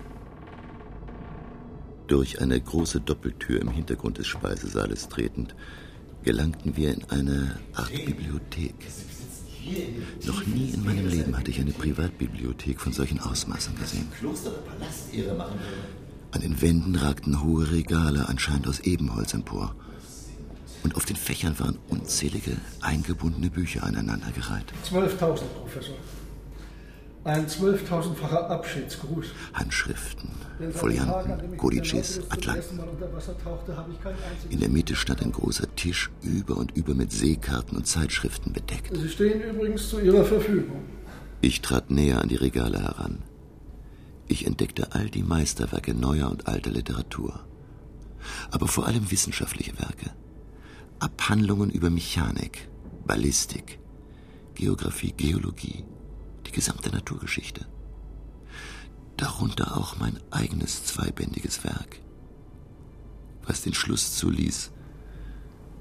[2.07, 5.55] Durch eine große Doppeltür im Hintergrund des Speisesaales tretend,
[6.23, 8.75] gelangten wir in eine Art Bibliothek.
[10.25, 14.07] Noch nie in meinem Leben hatte ich eine Privatbibliothek von solchen Ausmaßen gesehen.
[16.31, 19.75] An den Wänden ragten hohe Regale, anscheinend aus Ebenholz empor
[20.85, 24.71] und auf den Fächern waren unzählige eingebundene Bücher aneinandergereiht.
[24.87, 25.17] 12.000,
[25.59, 25.95] Professor.
[27.25, 29.25] Ein zwölftausendfacher Abschiedsgruß.
[29.55, 30.29] Handschriften,
[30.71, 32.79] Folianten, Kodices, Atlanten.
[34.51, 38.95] In der Mitte stand ein großer Tisch, über und über mit Seekarten und Zeitschriften bedeckt.
[38.95, 40.83] Sie stehen übrigens zu Ihrer Verfügung.
[41.41, 43.23] Ich trat näher an die Regale heran.
[44.27, 47.39] Ich entdeckte all die Meisterwerke neuer und alter Literatur.
[48.51, 50.11] Aber vor allem wissenschaftliche Werke.
[50.99, 52.67] Abhandlungen über Mechanik,
[53.07, 53.79] Ballistik,
[54.53, 55.85] Geographie, Geologie,
[56.47, 57.65] die gesamte Naturgeschichte.
[59.17, 61.99] Darunter auch mein eigenes zweibändiges Werk,
[63.45, 64.71] was den Schluss zuließ,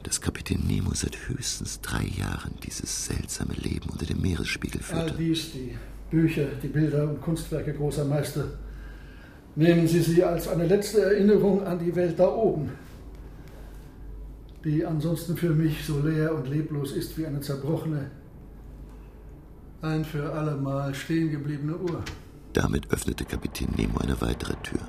[0.05, 5.13] dass Kapitän Nemo seit höchstens drei Jahren dieses seltsame Leben unter dem Meeresspiegel führte.
[5.13, 5.77] All dies, die
[6.11, 8.47] Bücher, die Bilder und Kunstwerke großer Meister,
[9.57, 12.73] nehmen Sie sie als eine letzte Erinnerung an die Welt da oben,
[14.65, 18.11] die ansonsten für mich so leer und leblos ist wie eine zerbrochene,
[19.85, 22.03] ein für allemal stehen gebliebene Uhr.
[22.55, 24.81] Damit öffnete Kapitän Nemo eine weitere Tür.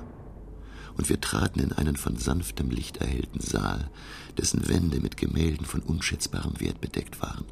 [0.96, 3.90] Und wir traten in einen von sanftem Licht erhellten Saal,
[4.38, 7.44] dessen Wände mit Gemälden von unschätzbarem Wert bedeckt waren.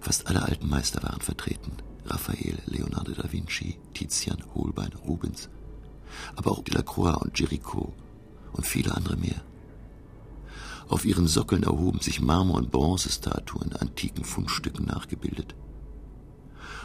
[0.00, 1.72] Fast alle alten Meister waren vertreten.
[2.06, 5.50] Raphael, Leonardo da Vinci, Tizian, Holbein, Rubens.
[6.34, 7.92] Aber auch Delacroix und Géricault
[8.52, 9.42] und viele andere mehr.
[10.88, 15.54] Auf ihren Sockeln erhoben sich Marmor- und Bronzestatuen antiken Fundstücken nachgebildet.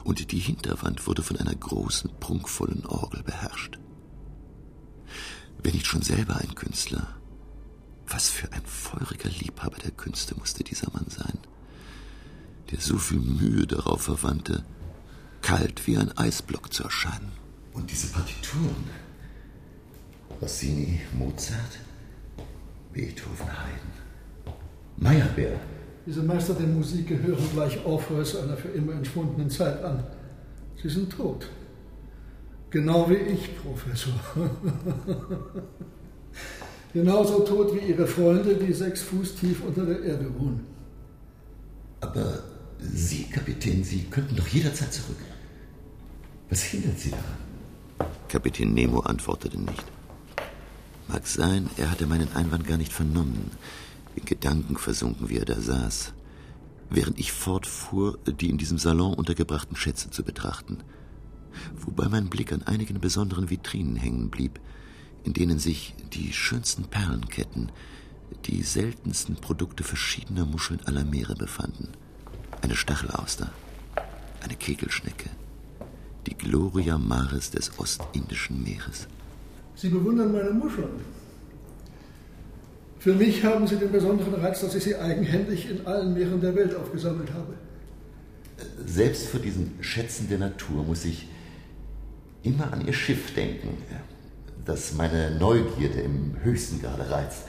[0.05, 3.79] Und die Hinterwand wurde von einer großen, prunkvollen Orgel beherrscht.
[5.61, 7.15] Wenn nicht schon selber ein Künstler,
[8.07, 11.39] Was für ein feuriger Liebhaber der Künste musste dieser Mann sein,
[12.69, 14.63] der so viel Mühe darauf verwandte,
[15.41, 17.31] kalt wie ein Eisblock zu erscheinen.
[17.73, 18.89] Und diese Partituren?
[20.39, 21.79] Rossini, Mozart,
[22.93, 24.53] Beethoven, Haydn,
[24.97, 25.59] Meyerbeer.
[26.05, 30.03] Diese Meister der Musik gehören gleich Orpheus einer für immer entschwundenen Zeit an.
[30.81, 31.47] Sie sind tot.
[32.69, 34.13] Genau wie ich, Professor.
[36.93, 40.61] Genauso tot wie Ihre Freunde, die sechs Fuß tief unter der Erde ruhen.
[42.01, 42.43] Aber
[42.79, 45.17] Sie, Kapitän, Sie könnten doch jederzeit zurück.
[46.49, 48.11] Was hindert Sie daran?
[48.27, 49.83] Kapitän Nemo antwortete nicht.
[51.07, 53.51] Mag sein, er hatte meinen Einwand gar nicht vernommen,
[54.15, 56.13] in Gedanken versunken, wie er da saß,
[56.89, 60.79] während ich fortfuhr, die in diesem Salon untergebrachten Schätze zu betrachten,
[61.77, 64.59] wobei mein Blick an einigen besonderen Vitrinen hängen blieb,
[65.23, 67.71] in denen sich die schönsten Perlenketten,
[68.45, 71.89] die seltensten Produkte verschiedener Muscheln aller Meere befanden.
[72.61, 73.51] Eine Stachelauster,
[74.41, 75.29] eine Kegelschnecke,
[76.27, 79.07] die Gloria Maris des Ostindischen Meeres.
[79.75, 80.89] Sie bewundern meine Muscheln.
[83.05, 86.55] Für mich haben sie den besonderen Reiz, dass ich sie eigenhändig in allen Meeren der
[86.55, 87.53] Welt aufgesammelt habe.
[88.83, 91.27] Selbst vor diesen Schätzen der Natur muss ich
[92.41, 93.77] immer an Ihr Schiff denken,
[94.65, 97.43] das meine Neugierde im höchsten Grade reizt.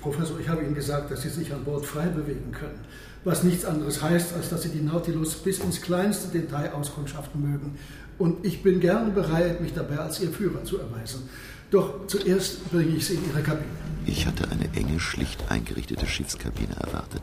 [0.00, 2.78] Professor, ich habe Ihnen gesagt, dass Sie sich an Bord frei bewegen können.
[3.24, 7.76] Was nichts anderes heißt, als dass Sie die Nautilus bis ins kleinste Detail auskundschaften mögen.
[8.18, 11.28] Und ich bin gern bereit, mich dabei als Ihr Führer zu erweisen.
[11.70, 13.66] Doch zuerst bringe ich Sie in Ihre Kabine.
[14.06, 17.22] Ich hatte eine enge, schlicht eingerichtete Schiffskabine erwartet.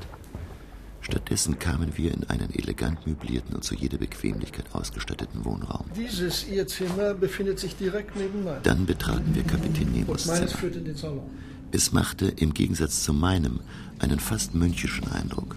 [1.00, 5.86] Stattdessen kamen wir in einen elegant möblierten und zu jeder Bequemlichkeit ausgestatteten Wohnraum.
[5.96, 8.64] Dieses Ihr Zimmer befindet sich direkt neben meinem.
[8.64, 11.24] Dann betraten wir Kapitän Nemos und Zimmer.
[11.72, 13.60] Es machte im Gegensatz zu meinem
[14.00, 15.56] einen fast mönchischen Eindruck.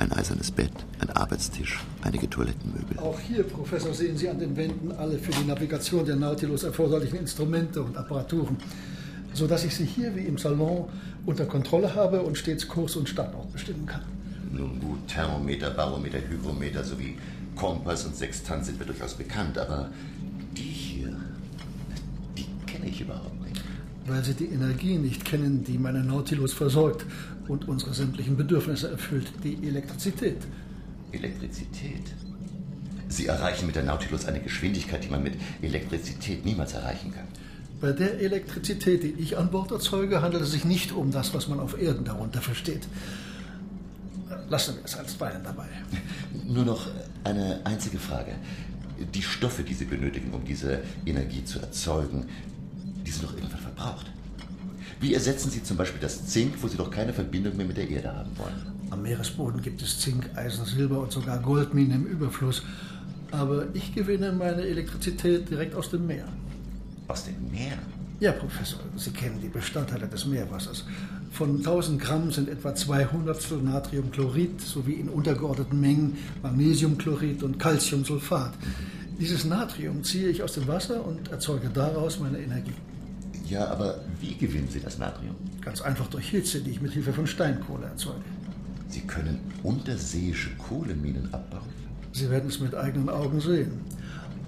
[0.00, 2.98] Ein eisernes Bett, ein Arbeitstisch, einige Toilettenmöbel.
[2.98, 7.18] Auch hier, Professor, sehen Sie an den Wänden alle für die Navigation der Nautilus erforderlichen
[7.18, 8.56] Instrumente und Apparaturen,
[9.34, 10.88] sodass ich sie hier wie im Salon
[11.26, 14.00] unter Kontrolle habe und stets Kurs und Standort bestimmen kann.
[14.50, 17.18] Nun gut, Thermometer, Barometer, Hygrometer sowie
[17.54, 19.90] Kompass und Sextant sind mir durchaus bekannt, aber
[20.56, 21.14] die hier,
[22.38, 23.62] die kenne ich überhaupt nicht.
[24.06, 27.04] Weil Sie die Energie nicht kennen, die meine Nautilus versorgt
[27.50, 30.38] und unsere sämtlichen Bedürfnisse erfüllt, die Elektrizität.
[31.12, 32.04] Elektrizität?
[33.08, 37.26] Sie erreichen mit der Nautilus eine Geschwindigkeit, die man mit Elektrizität niemals erreichen kann.
[37.80, 41.48] Bei der Elektrizität, die ich an Bord erzeuge, handelt es sich nicht um das, was
[41.48, 42.86] man auf Erden darunter versteht.
[44.48, 45.66] Lassen wir es alsbeilen dabei.
[46.46, 46.86] Nur noch
[47.24, 48.32] eine einzige Frage.
[49.14, 52.26] Die Stoffe, die Sie benötigen, um diese Energie zu erzeugen,
[53.04, 54.06] die sind doch irgendwann verbraucht.
[55.00, 57.88] Wie ersetzen Sie zum Beispiel das Zink, wo Sie doch keine Verbindung mehr mit der
[57.88, 58.54] Erde haben wollen?
[58.90, 62.62] Am Meeresboden gibt es Zink, Eisen, Silber und sogar Goldminen im Überfluss.
[63.30, 66.26] Aber ich gewinne meine Elektrizität direkt aus dem Meer.
[67.08, 67.78] Aus dem Meer?
[68.18, 70.84] Ja, Professor, Sie kennen die Bestandteile des Meerwassers.
[71.32, 78.52] Von 1000 Gramm sind etwa 200 Natriumchlorid sowie in untergeordneten Mengen Magnesiumchlorid und Calciumsulfat.
[79.18, 82.74] Dieses Natrium ziehe ich aus dem Wasser und erzeuge daraus meine Energie.
[83.50, 85.34] Ja, aber wie gewinnen Sie das Natrium?
[85.60, 88.20] Ganz einfach durch Hitze, die ich mit Hilfe von Steinkohle erzeuge.
[88.88, 91.68] Sie können unterseeische Kohleminen abbauen?
[92.12, 93.72] Sie werden es mit eigenen Augen sehen.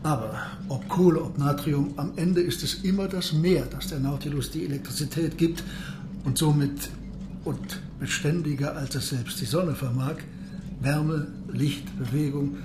[0.04, 4.52] Aber ob Kohle, ob Natrium, am Ende ist es immer das Meer, das der Nautilus
[4.52, 5.64] die Elektrizität gibt
[6.24, 6.88] und somit
[7.44, 10.16] und beständiger als es selbst die Sonne vermag,
[10.80, 12.56] Wärme, Licht, Bewegung,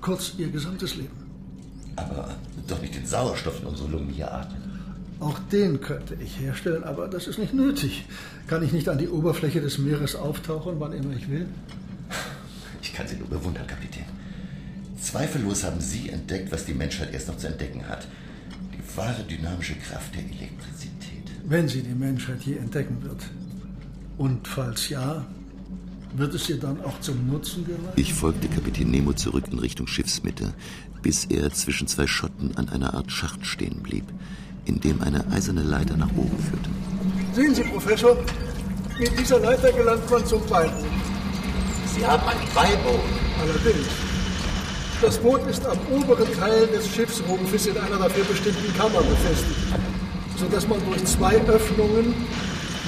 [0.00, 1.16] kurz ihr gesamtes Leben.
[1.96, 2.34] Aber
[2.66, 4.65] doch nicht den Sauerstoff in unsere Lungen hier atmen.
[5.18, 8.04] Auch den könnte ich herstellen, aber das ist nicht nötig.
[8.48, 11.46] Kann ich nicht an die Oberfläche des Meeres auftauchen, wann immer ich will?
[12.82, 14.04] Ich kann Sie nur bewundern, Kapitän.
[15.00, 18.06] Zweifellos haben Sie entdeckt, was die Menschheit erst noch zu entdecken hat.
[18.72, 21.24] Die wahre dynamische Kraft der Elektrizität.
[21.44, 23.22] Wenn sie die Menschheit je entdecken wird.
[24.18, 25.24] Und falls ja,
[26.14, 27.92] wird es ihr dann auch zum Nutzen gelangen?
[27.96, 30.54] Ich folgte Kapitän Nemo zurück in Richtung Schiffsmitte,
[31.02, 34.04] bis er zwischen zwei Schotten an einer Art Schacht stehen blieb,
[34.66, 36.70] in dem eine eiserne Leiter nach oben führte.
[37.34, 38.16] Sehen Sie, Professor,
[38.98, 40.84] mit dieser Leiter gelangt man zum Beiboot.
[41.94, 43.00] Sie haben ein Beiboot.
[43.40, 43.88] Allerdings.
[45.02, 49.74] Das Boot ist am oberen Teil des Schiffsrumpfes in einer dafür bestimmten Kammer befestigt,
[50.38, 52.14] sodass man durch zwei Öffnungen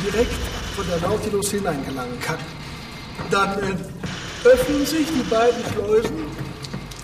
[0.02, 0.32] direkt
[0.74, 2.38] von der Nautilus hineingelangen kann.
[3.30, 6.16] Dann äh, öffnen sich die beiden Schleusen.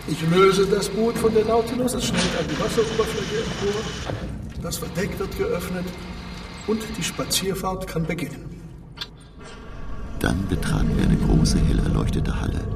[0.06, 4.33] Ich löse das Boot von der Nautilus, es schnellt an die Wasseroberfläche empor.
[4.64, 5.84] Das Verdeck wird geöffnet
[6.66, 8.62] und die Spazierfahrt kann beginnen.
[10.20, 12.66] Dann betraten wir eine große, hell erleuchtete Halle,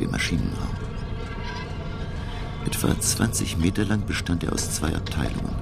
[0.00, 0.74] den Maschinenraum.
[2.66, 5.54] Etwa 20 Meter lang bestand er aus zwei Abteilungen.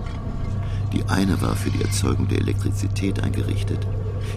[0.95, 3.87] Die eine war für die Erzeugung der Elektrizität eingerichtet,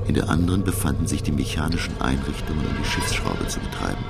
[0.07, 4.03] in der anderen befanden sich die mechanischen Einrichtungen, um die Schiffsschraube zu betreiben.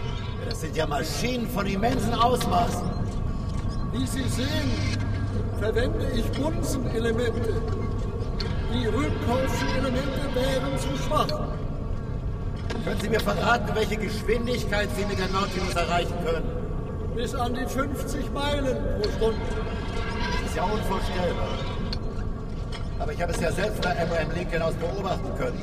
[0.49, 2.89] Das sind ja Maschinen von immensen Ausmaßen.
[3.93, 5.10] Wie Sie sehen,
[5.61, 7.53] verwende ich Bunsenelemente.
[8.73, 11.27] Die Elemente wären zu schwach.
[12.83, 16.49] Können Sie mir verraten, welche Geschwindigkeit Sie mit der Nautilus erreichen können?
[17.15, 19.41] Bis an die 50 Meilen pro Stunde.
[20.41, 21.47] Das ist ja unvorstellbar.
[22.97, 25.61] Aber ich habe es ja selbst von Abraham Lincoln aus beobachten können.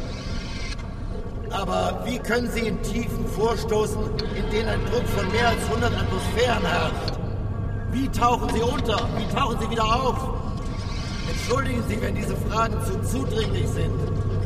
[1.50, 4.02] Aber wie können Sie in Tiefen vorstoßen,
[4.36, 7.17] in denen ein Druck von mehr als 100 Atmosphären herrscht?
[7.98, 9.08] Wie tauchen Sie unter?
[9.18, 10.28] Wie tauchen Sie wieder auf?
[11.28, 13.92] Entschuldigen Sie, wenn diese Fragen zu zudringlich sind.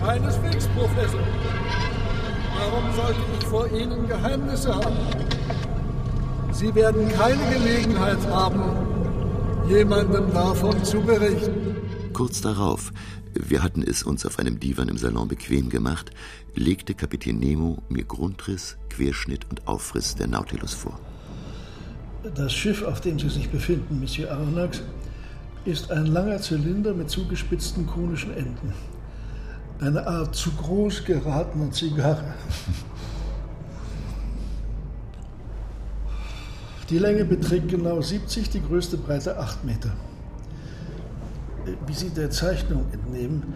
[0.00, 1.20] Keineswegs, Professor.
[2.56, 4.96] Warum sollte ich vor Ihnen Geheimnisse haben?
[6.50, 8.62] Sie werden keine Gelegenheit haben,
[9.68, 11.76] jemandem davon zu berichten.
[12.14, 12.90] Kurz darauf,
[13.34, 16.10] wir hatten es uns auf einem Divan im Salon bequem gemacht,
[16.54, 20.98] legte Kapitän Nemo mir Grundriss, Querschnitt und Aufriss der Nautilus vor.
[22.22, 24.80] Das Schiff, auf dem Sie sich befinden, Monsieur Aronnax,
[25.64, 28.72] ist ein langer Zylinder mit zugespitzten konischen Enden.
[29.80, 32.34] Eine Art zu groß geratener Zigarre.
[36.90, 39.90] Die Länge beträgt genau 70, die größte Breite 8 Meter.
[41.86, 43.54] Wie Sie der Zeichnung entnehmen,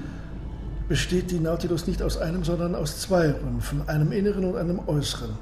[0.88, 5.38] besteht die Nautilus nicht aus einem, sondern aus zwei Rümpfen, einem inneren und einem äußeren,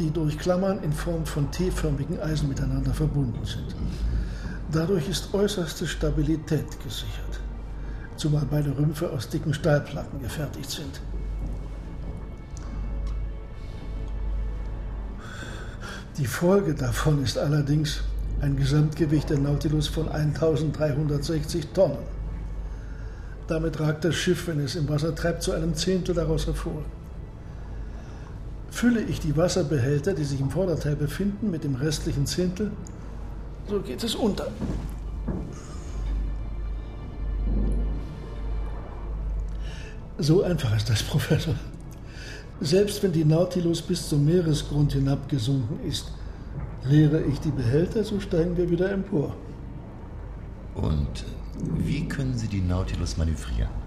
[0.00, 3.76] die durch Klammern in Form von T-förmigen Eisen miteinander verbunden sind.
[4.72, 7.40] Dadurch ist äußerste Stabilität gesichert,
[8.16, 11.00] zumal beide Rümpfe aus dicken Stahlplatten gefertigt sind.
[16.16, 18.02] Die Folge davon ist allerdings
[18.40, 21.98] ein Gesamtgewicht der Nautilus von 1360 Tonnen.
[23.48, 26.84] Damit ragt das Schiff, wenn es im Wasser treibt, zu einem Zehntel daraus hervor.
[28.70, 32.70] Fülle ich die Wasserbehälter, die sich im Vorderteil befinden, mit dem restlichen Zehntel,
[33.68, 34.48] so geht es unter.
[40.18, 41.54] So einfach ist das, Professor.
[42.60, 46.12] Selbst wenn die Nautilus bis zum Meeresgrund hinabgesunken ist,
[46.84, 49.34] leere ich die Behälter, so steigen wir wieder empor.
[50.74, 51.24] Und
[51.78, 53.79] wie können Sie die Nautilus manövrieren?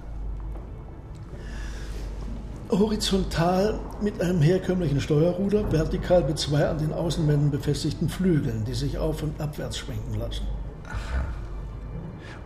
[2.79, 8.97] Horizontal mit einem herkömmlichen Steuerruder, vertikal mit zwei an den Außenwänden befestigten Flügeln, die sich
[8.97, 10.45] auf- und abwärts schwenken lassen.
[10.85, 11.23] Aha.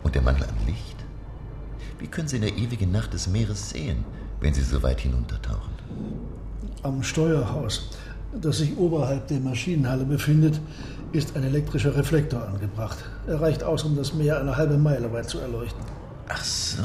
[0.02, 0.96] Und der Mangel an Licht?
[1.98, 4.04] Wie können Sie in der ewigen Nacht des Meeres sehen,
[4.40, 5.72] wenn Sie so weit hinuntertauchen?
[6.82, 7.90] Am Steuerhaus,
[8.40, 10.60] das sich oberhalb der Maschinenhalle befindet,
[11.12, 12.98] ist ein elektrischer Reflektor angebracht.
[13.26, 15.82] Er reicht aus, um das Meer eine halbe Meile weit zu erleuchten.
[16.28, 16.82] Ach so.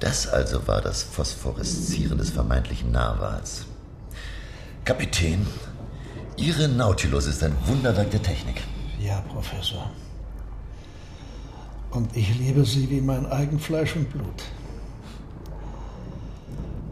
[0.00, 3.66] Das also war das Phosphoreszieren des vermeintlichen Narwals.
[4.84, 5.46] Kapitän,
[6.36, 8.62] Ihre Nautilus ist ein Wunderwerk der Technik.
[8.98, 9.90] Ja, Professor.
[11.90, 14.42] Und ich liebe sie wie mein eigen Fleisch und Blut.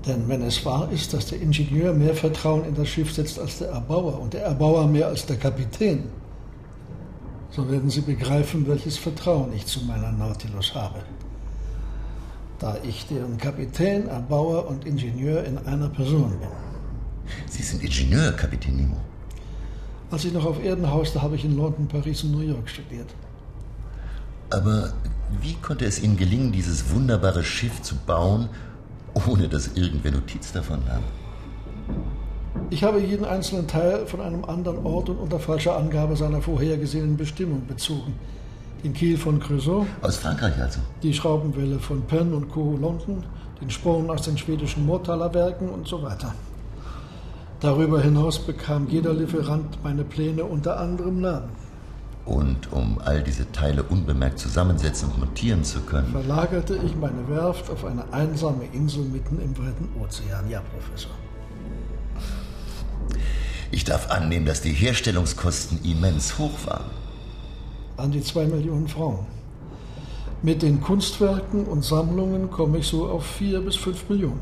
[0.06, 3.58] Denn wenn es wahr ist, dass der Ingenieur mehr Vertrauen in das Schiff setzt als
[3.58, 6.10] der Erbauer und der Erbauer mehr als der Kapitän,
[7.50, 11.02] so werden Sie begreifen, welches Vertrauen ich zu meiner Nautilus habe.
[12.58, 16.48] Da ich deren Kapitän, Erbauer und Ingenieur in einer Person bin.
[17.48, 18.96] Sie sind Ingenieur, Kapitän Nemo.
[20.10, 23.08] Als ich noch auf Erden hauste, habe ich in London, Paris und New York studiert.
[24.50, 24.92] Aber
[25.42, 28.48] wie konnte es Ihnen gelingen, dieses wunderbare Schiff zu bauen,
[29.26, 31.02] ohne dass irgendwer Notiz davon nahm?
[32.70, 37.16] Ich habe jeden einzelnen Teil von einem anderen Ort und unter falscher Angabe seiner vorhergesehenen
[37.16, 38.14] Bestimmung bezogen.
[38.84, 39.86] Den Kiel von Creusot.
[40.02, 40.78] Aus Frankreich also?
[41.02, 42.76] Die Schraubenwelle von Penn und Co.
[42.80, 43.24] London,
[43.60, 46.32] den Sporn aus den schwedischen Mortaler Werken und so weiter.
[47.60, 51.48] Darüber hinaus bekam jeder Lieferant meine Pläne unter anderem Namen.
[52.24, 56.12] Und um all diese Teile unbemerkt zusammensetzen und montieren zu können.
[56.12, 60.48] Verlagerte ich meine Werft auf eine einsame Insel mitten im weiten Ozean.
[60.48, 61.10] Ja, Professor.
[63.72, 66.84] Ich darf annehmen, dass die Herstellungskosten immens hoch waren.
[67.98, 69.26] An die zwei Millionen Frauen.
[70.42, 74.40] Mit den Kunstwerken und Sammlungen komme ich so auf vier bis fünf Millionen.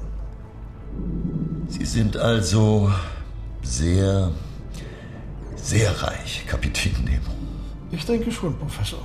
[1.69, 2.91] Sie sind also
[3.63, 4.31] sehr,
[5.57, 7.33] sehr reich, Kapitän Nemo.
[7.91, 9.01] Ich denke schon, Professor.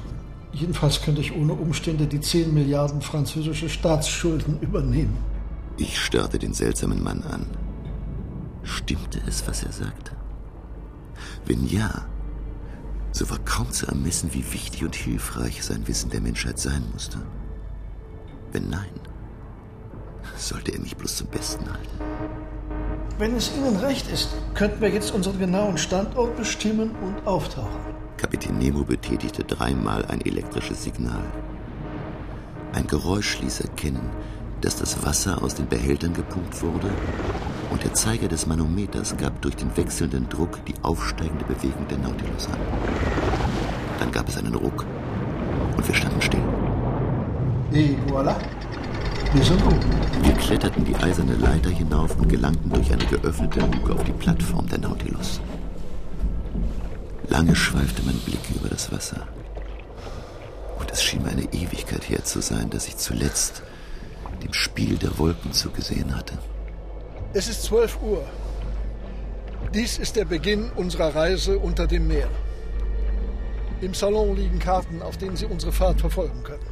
[0.52, 5.18] Jedenfalls könnte ich ohne Umstände die 10 Milliarden französische Staatsschulden übernehmen.
[5.78, 7.46] Ich starrte den seltsamen Mann an.
[8.64, 10.12] Stimmte es, was er sagte?
[11.46, 12.06] Wenn ja,
[13.12, 17.18] so war kaum zu ermessen, wie wichtig und hilfreich sein Wissen der Menschheit sein musste.
[18.52, 18.90] Wenn nein,
[20.38, 22.00] sollte er mich bloß zum Besten halten.
[23.18, 27.80] Wenn es Ihnen recht ist, könnten wir jetzt unseren genauen Standort bestimmen und auftauchen.
[28.18, 31.24] Kapitän Nemo betätigte dreimal ein elektrisches Signal.
[32.74, 34.10] Ein Geräusch ließ erkennen,
[34.62, 36.90] dass das Wasser aus den Behältern gepumpt wurde
[37.72, 42.48] und der Zeiger des Manometers gab durch den wechselnden Druck die aufsteigende Bewegung der Nautilus
[42.48, 42.60] an.
[44.02, 44.84] Dann gab es einen Ruck
[45.78, 46.42] und wir standen still.
[47.72, 48.36] Et voilà.
[49.32, 49.80] Wir sind oben.
[50.24, 54.68] Wir kletterten die eiserne Leiter hinauf und gelangten durch eine geöffnete Luke auf die Plattform
[54.68, 55.40] der Nautilus.
[57.30, 59.28] Lange schweifte mein Blick über das Wasser.
[60.80, 63.62] Und es schien mir eine Ewigkeit her zu sein, dass ich zuletzt
[64.42, 66.40] dem Spiel der Wolken zugesehen hatte.
[67.34, 68.24] Es ist 12 Uhr.
[69.76, 72.30] Dies ist der Beginn unserer Reise unter dem Meer.
[73.82, 76.64] Im Salon liegen Karten, auf denen Sie unsere Fahrt verfolgen können.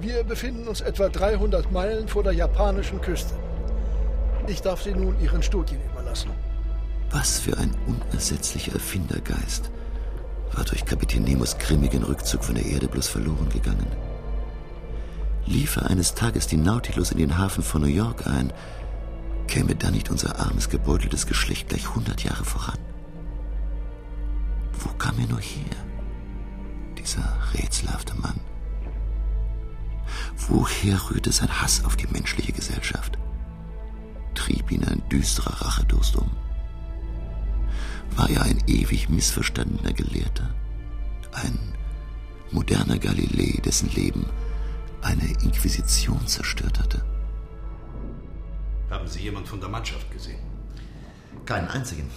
[0.00, 3.34] Wir befinden uns etwa 300 Meilen vor der japanischen Küste.
[4.46, 6.30] Ich darf Sie nun Ihren Studien überlassen.
[7.10, 9.70] Was für ein unersetzlicher Erfindergeist
[10.52, 13.86] war durch Kapitän Nemos grimmigen Rückzug von der Erde bloß verloren gegangen.
[15.46, 18.52] Liefe eines Tages die Nautilus in den Hafen von New York ein,
[19.46, 22.78] käme dann nicht unser armes, gebeuteltes Geschlecht gleich 100 Jahre voran?
[24.80, 25.76] Wo kam er nur her,
[27.04, 28.40] dieser rätselhafte Mann?
[30.48, 33.18] Woher rührte sein Hass auf die menschliche Gesellschaft?
[34.34, 36.30] Trieb ihn ein düsterer Rachedurst um?
[38.16, 40.54] War er ein ewig missverstandener Gelehrter?
[41.32, 41.58] Ein
[42.50, 44.26] moderner Galilei, dessen Leben
[45.02, 47.04] eine Inquisition zerstört hatte?
[48.90, 50.40] Haben Sie jemand von der Mannschaft gesehen?
[51.44, 52.08] Keinen einzigen.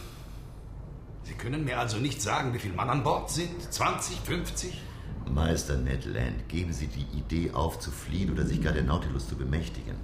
[1.27, 3.49] Sie können mir also nicht sagen, wie viele Mann an Bord sind?
[3.71, 4.81] 20, 50?
[5.29, 9.27] Meister Ned Land, geben Sie die Idee auf, zu fliehen oder sich gar der Nautilus
[9.27, 9.95] zu bemächtigen.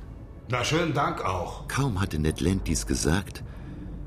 [0.50, 1.68] Na, schönen Dank auch.
[1.70, 3.42] Kaum hatte Ned Land dies gesagt,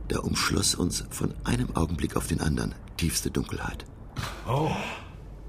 [0.08, 3.86] da umschloss uns von einem Augenblick auf den anderen tiefste Dunkelheit.
[4.46, 4.70] Oh,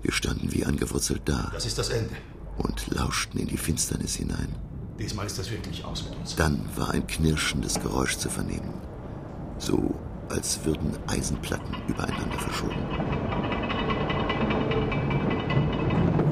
[0.01, 2.15] Wir standen wie angewurzelt da das ist das Ende.
[2.57, 4.55] und lauschten in die Finsternis hinein.
[4.97, 6.35] Diesmal ist das wirklich aus mit uns.
[6.37, 8.73] Dann war ein knirschendes Geräusch zu vernehmen,
[9.59, 9.93] so
[10.29, 12.75] als würden Eisenplatten übereinander verschoben.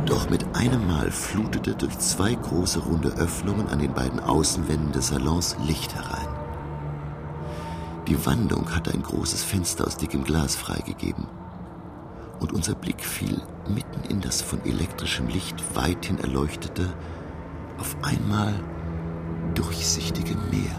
[0.05, 5.07] Doch mit einem Mal flutete durch zwei große runde Öffnungen an den beiden Außenwänden des
[5.07, 6.27] Salons Licht herein.
[8.07, 11.25] Die Wandung hatte ein großes Fenster aus dickem Glas freigegeben.
[12.39, 16.93] Und unser Blick fiel mitten in das von elektrischem Licht weithin erleuchtete,
[17.79, 18.53] auf einmal
[19.55, 20.75] durchsichtige Meer.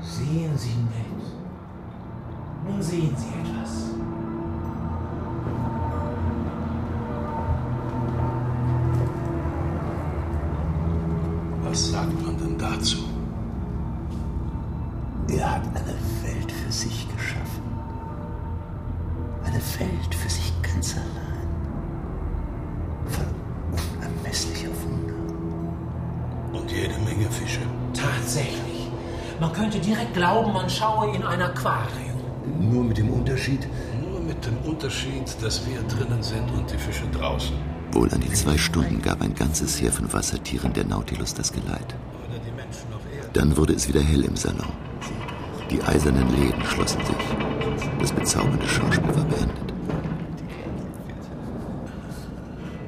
[0.00, 1.17] Sehen Sie nicht.
[2.68, 3.88] Nun sehen Sie etwas.
[11.62, 12.98] Was sagt man denn dazu?
[15.28, 17.62] Er hat eine Welt für sich geschaffen.
[19.44, 21.48] Eine Welt für sich ganz allein.
[23.06, 23.26] Voll
[23.98, 26.58] unermesslicher Wunder.
[26.58, 27.60] Und jede Menge Fische.
[27.92, 28.90] Tatsächlich.
[29.40, 32.07] Man könnte direkt glauben, man schaue in ein Aquarium.
[32.60, 33.68] Nur mit dem Unterschied,
[34.02, 37.56] Nur mit dem Unterschied, dass wir drinnen sind und die Fische draußen.
[37.92, 41.94] wohl an die zwei Stunden gab ein ganzes Heer von Wassertieren der Nautilus das Geleit.
[43.32, 44.72] Dann wurde es wieder hell im Salon.
[45.70, 47.98] Die eisernen Läden schlossen sich.
[48.00, 49.74] Das bezaubernde Schauspiel war beendet.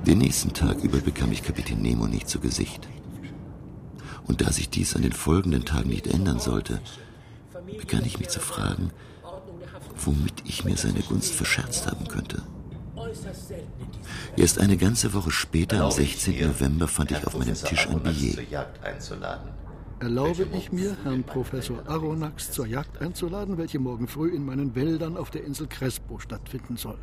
[0.06, 2.88] Den nächsten Tag über bekam ich Kapitän Nemo nicht zu Gesicht.
[4.26, 6.80] Und da sich dies an den folgenden Tagen nicht ändern sollte,
[7.78, 8.90] begann ich mich zu fragen,
[10.04, 12.42] womit ich mir seine Gunst verscherzt haben könnte.
[14.36, 16.34] Erst eine ganze Woche später, am Erlaube ich 16.
[16.38, 18.34] mir, November, fand ich auf meinem Tisch ein Billet.
[18.34, 19.48] zur Jagd einzuladen.
[20.00, 25.16] Erlaube ich mir, Herrn Professor Aronnax zur Jagd einzuladen, welche morgen früh in meinen Wäldern
[25.16, 26.98] auf der Insel Crespo stattfinden soll.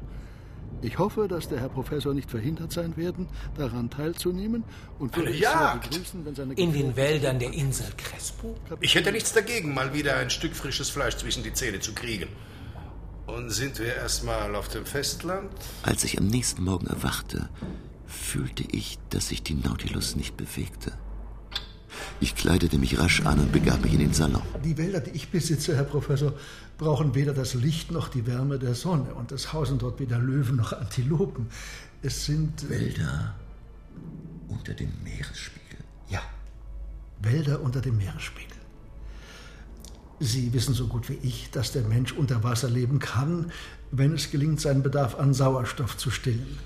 [0.82, 4.64] Ich hoffe, dass der Herr Professor nicht verhindert sein werden, daran teilzunehmen
[5.00, 5.89] und würde Eine Jagd?
[5.89, 8.56] begrüßen, wenn seine In den Wäldern der Insel Crespo?
[8.80, 12.28] Ich hätte nichts dagegen, mal wieder ein Stück frisches Fleisch zwischen die Zähne zu kriegen.
[13.28, 15.51] Und sind wir erstmal auf dem Festland?
[15.84, 17.49] Als ich am nächsten Morgen erwachte,
[18.07, 20.93] fühlte ich, dass sich die Nautilus nicht bewegte.
[22.19, 24.41] Ich kleidete mich rasch an und begab mich in den Salon.
[24.63, 26.34] Die Wälder, die ich besitze, Herr Professor,
[26.78, 29.13] brauchen weder das Licht noch die Wärme der Sonne.
[29.13, 31.47] Und es hausen dort weder Löwen noch Antilopen.
[32.01, 32.63] Es sind.
[32.63, 33.36] äh, Wälder
[34.47, 35.80] unter dem Meeresspiegel.
[36.09, 36.21] Ja,
[37.21, 38.57] Wälder unter dem Meeresspiegel.
[40.20, 43.51] Sie wissen so gut wie ich, dass der Mensch unter Wasser leben kann,
[43.91, 46.57] wenn es gelingt, seinen Bedarf an Sauerstoff zu stillen.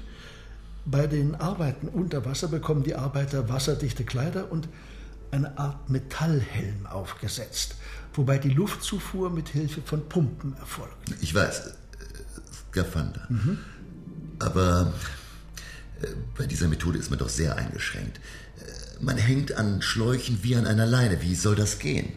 [0.86, 4.68] Bei den Arbeiten unter Wasser bekommen die Arbeiter wasserdichte Kleider und
[5.32, 7.76] eine Art Metallhelm aufgesetzt,
[8.14, 10.96] wobei die Luftzufuhr mit Hilfe von Pumpen erfolgt.
[11.22, 11.74] Ich weiß, äh,
[12.72, 13.28] Skafander.
[13.30, 13.60] Mhm.
[14.40, 14.94] Aber
[16.02, 18.18] äh, bei dieser Methode ist man doch sehr eingeschränkt.
[18.18, 21.22] Äh, man hängt an Schläuchen wie an einer Leine.
[21.22, 22.14] Wie soll das gehen?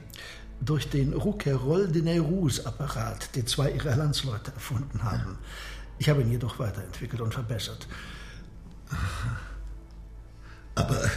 [0.64, 5.38] Durch den Rouquayrol de Neyrouz-Apparat, den zwei ihrer Landsleute erfunden haben.
[5.98, 7.86] Ich habe ihn jedoch weiterentwickelt und verbessert.
[10.74, 11.10] Aber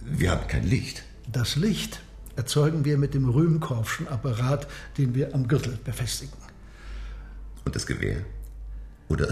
[0.00, 1.02] wir haben kein Licht.
[1.30, 2.00] Das Licht
[2.36, 4.66] erzeugen wir mit dem Rühmkorffschen Apparat,
[4.96, 6.36] den wir am Gürtel befestigen.
[7.64, 8.24] Und das Gewehr?
[9.08, 9.28] Oder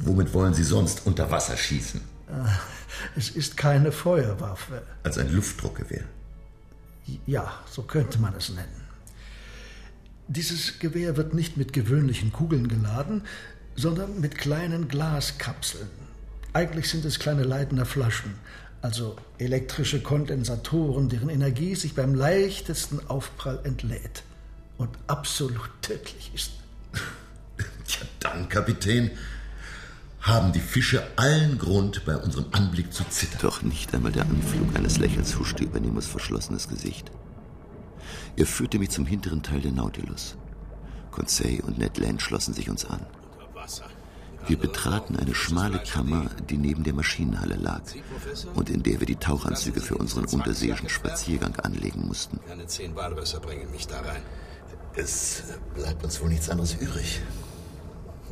[0.00, 2.00] womit wollen Sie sonst unter Wasser schießen?
[2.28, 2.32] Äh,
[3.16, 4.82] es ist keine Feuerwaffe.
[5.02, 6.04] Als ein Luftdruckgewehr?
[7.26, 8.84] Ja, so könnte man es nennen.
[10.26, 13.22] Dieses Gewehr wird nicht mit gewöhnlichen Kugeln geladen,
[13.76, 15.88] sondern mit kleinen Glaskapseln.
[16.52, 18.34] Eigentlich sind es kleine leitender Flaschen,
[18.80, 24.22] also elektrische Kondensatoren, deren Energie sich beim leichtesten Aufprall entlädt
[24.78, 26.52] und absolut tödlich ist.
[27.86, 29.10] Tja, dann, Kapitän,
[30.24, 33.40] haben die Fische allen Grund, bei unserem Anblick zu zittern.
[33.42, 37.10] Doch nicht einmal der Anflug eines Lächelns huschte über Nemos verschlossenes Gesicht.
[38.36, 40.36] Er führte mich zum hinteren Teil der Nautilus.
[41.10, 43.04] Conseil und Ned Land schlossen sich uns an.
[44.46, 47.82] Wir betraten eine schmale Kammer, die neben der Maschinenhalle lag
[48.54, 52.40] und in der wir die Tauchanzüge für unseren unterseeischen Spaziergang anlegen mussten.
[52.46, 54.22] Keine zehn Walrösser bringen mich da rein.
[54.96, 55.42] Es
[55.74, 57.20] bleibt uns wohl nichts anderes übrig.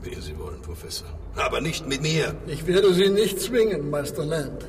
[0.03, 1.09] Wie Sie wollen, Professor.
[1.37, 2.35] Aber nicht mit mir.
[2.47, 4.67] Ich werde Sie nicht zwingen, Meister Land.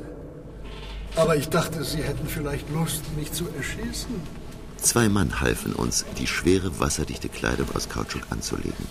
[1.15, 4.43] Aber ich dachte, Sie hätten vielleicht Lust, mich zu erschießen.
[4.77, 8.86] Zwei Mann halfen uns, die schwere, wasserdichte Kleidung aus Kautschuk anzulegen.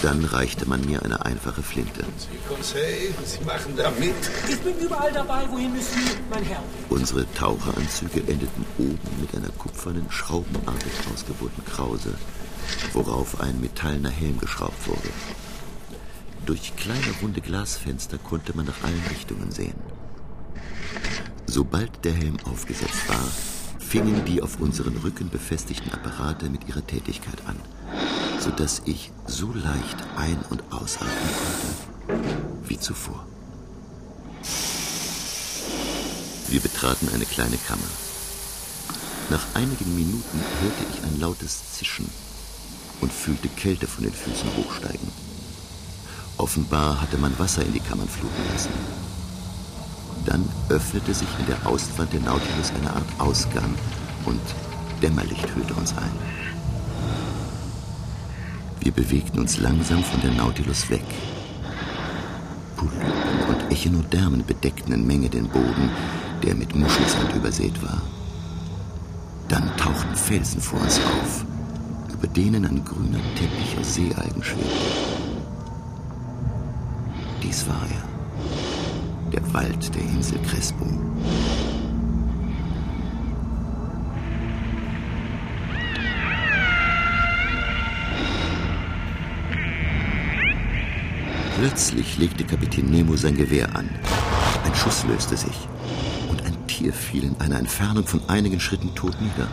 [0.00, 2.04] Dann reichte man mir eine einfache Flinte.
[2.16, 4.14] Sie, Conseil, Sie machen da mit.
[4.48, 6.62] Ich bin überall dabei, wohin müssen Sie, mein Herr?
[6.88, 12.14] Unsere Taucheranzüge endeten oben mit einer kupfernen, schraubenartig ausgebohrten Krause,
[12.92, 15.10] worauf ein metallener Helm geschraubt wurde.
[16.46, 19.76] Durch kleine runde Glasfenster konnte man nach allen Richtungen sehen.
[21.46, 23.28] Sobald der Helm aufgesetzt war,
[23.78, 27.56] fingen die auf unseren Rücken befestigten Apparate mit ihrer Tätigkeit an,
[28.40, 32.32] sodass ich so leicht ein- und ausatmen konnte
[32.68, 33.26] wie zuvor.
[36.48, 37.82] Wir betraten eine kleine Kammer.
[39.30, 42.10] Nach einigen Minuten hörte ich ein lautes Zischen
[43.02, 45.08] und fühlte Kälte von den Füßen hochsteigen.
[46.38, 48.70] Offenbar hatte man Wasser in die Kammern fluten lassen.
[50.24, 53.74] Dann öffnete sich in der Außenwand der Nautilus eine Art Ausgang
[54.24, 54.40] und
[55.02, 56.12] Dämmerlicht hüllte uns ein.
[58.80, 61.04] Wir bewegten uns langsam von der Nautilus weg.
[62.76, 65.90] Polypen und Echinodermen bedeckten in Menge den Boden,
[66.42, 68.00] der mit Muschelsand übersät war.
[69.48, 71.44] Dann tauchten Felsen vor uns auf,
[72.22, 74.68] über denen ein grüner Teppich aus Seealgen schwebte.
[77.42, 80.86] Dies war er der Wald der Insel Crespo.
[91.58, 93.88] Plötzlich legte Kapitän Nemo sein Gewehr an.
[94.64, 95.68] Ein Schuss löste sich
[96.28, 99.48] und ein Tier fiel in einer Entfernung von einigen Schritten tot nieder.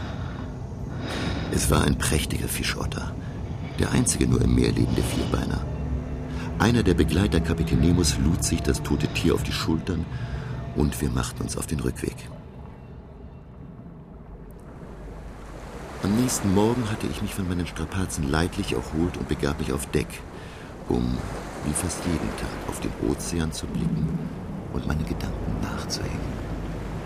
[1.52, 3.14] Es war ein prächtiger Fischotter,
[3.80, 5.60] der einzige nur im Meer lebende Vierbeiner.
[6.60, 10.06] Einer der Begleiter Kapitän Nemos lud sich das tote Tier auf die Schultern
[10.76, 12.16] und wir machten uns auf den Rückweg.
[16.04, 19.86] Am nächsten Morgen hatte ich mich von meinen Strapazen leidlich erholt und begab mich auf
[19.88, 20.22] Deck,
[20.88, 21.18] um
[21.66, 24.08] wie fast jeden Tag auf den Ozean zu blicken
[24.74, 26.20] und meinen Gedanken nachzuhängen.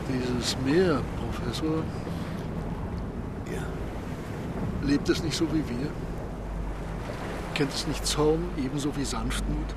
[0.10, 1.84] Dieses Meer, Professor.
[3.52, 3.64] Ja.
[4.86, 5.90] Lebt es nicht so wie wir?
[7.54, 9.76] Kennt es nicht Zorn ebenso wie Sanftmut?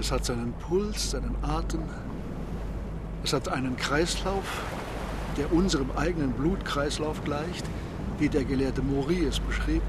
[0.00, 1.82] Es hat seinen Puls, seinen Atem.
[3.24, 4.62] Es hat einen Kreislauf,
[5.36, 7.66] der unserem eigenen Blutkreislauf gleicht,
[8.18, 9.82] wie der Gelehrte Maury es beschrieb.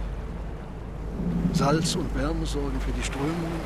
[1.53, 3.61] Salz und Wärme sorgen für die Strömungen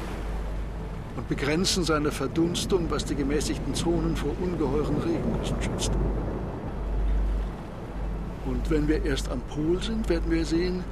[1.16, 5.92] und begrenzen seine Verdunstung, was die gemäßigten Zonen vor ungeheuren Regengüssen schützt.
[8.48, 10.84] Und wenn wir erst am Pol sind, werden wir sehen,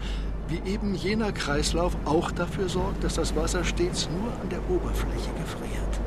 [0.49, 5.31] wie eben jener Kreislauf auch dafür sorgt, dass das Wasser stets nur an der Oberfläche
[5.41, 5.99] gefriert.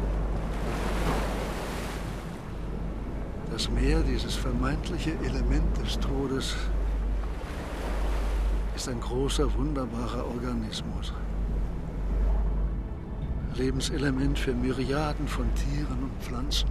[3.50, 6.54] Das Meer, dieses vermeintliche Element des Todes,
[8.76, 11.12] ist ein großer, wunderbarer Organismus.
[13.56, 16.68] Lebenselement für Myriaden von Tieren und Pflanzen.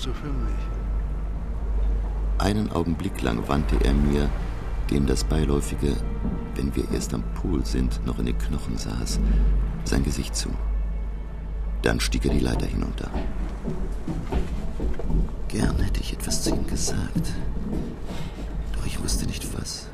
[0.00, 0.54] Ebenso für mich.
[2.38, 4.30] Einen Augenblick lang wandte er mir,
[4.90, 5.94] dem das beiläufige,
[6.54, 9.20] wenn wir erst am Pol sind, noch in den Knochen saß,
[9.84, 10.48] sein Gesicht zu.
[11.82, 13.10] Dann stieg er die Leiter hinunter.
[15.48, 17.34] Gern hätte ich etwas zu ihm gesagt,
[18.72, 19.88] doch ich wusste nicht was.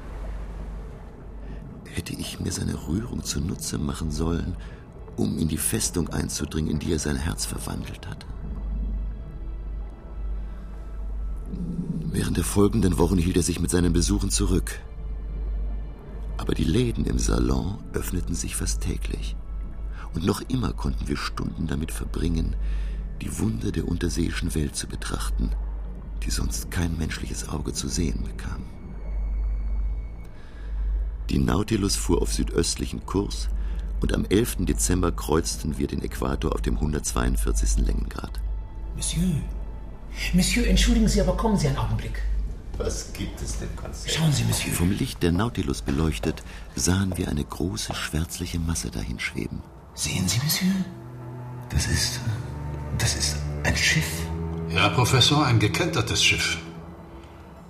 [1.84, 4.54] Hätte ich mir seine Rührung zunutze machen sollen,
[5.16, 8.26] um in die Festung einzudringen, in die er sein Herz verwandelt hatte?
[12.12, 14.80] Während der folgenden Wochen hielt er sich mit seinen Besuchen zurück.
[16.38, 19.36] Aber die Läden im Salon öffneten sich fast täglich.
[20.14, 22.56] Und noch immer konnten wir Stunden damit verbringen,
[23.20, 25.50] die Wunder der unterseeischen Welt zu betrachten,
[26.22, 28.64] die sonst kein menschliches Auge zu sehen bekam.
[31.30, 33.48] Die Nautilus fuhr auf südöstlichen Kurs
[34.00, 34.58] und am 11.
[34.60, 37.84] Dezember kreuzten wir den Äquator auf dem 142.
[37.84, 38.40] Längengrad.
[38.94, 39.42] Monsieur,
[40.32, 42.22] Monsieur, entschuldigen Sie, aber kommen Sie einen Augenblick.
[42.78, 44.12] Was gibt es denn, Konzert?
[44.12, 44.72] Schauen Sie, Monsieur.
[44.72, 46.42] Vom Licht der Nautilus beleuchtet,
[46.74, 49.62] sahen wir eine große schwärzliche Masse dahinschweben.
[49.94, 50.72] Sehen Sie, Monsieur?
[51.70, 52.20] Das ist.
[52.98, 54.06] Das ist ein Schiff.
[54.70, 56.58] Ja, Professor, ein gekentertes Schiff.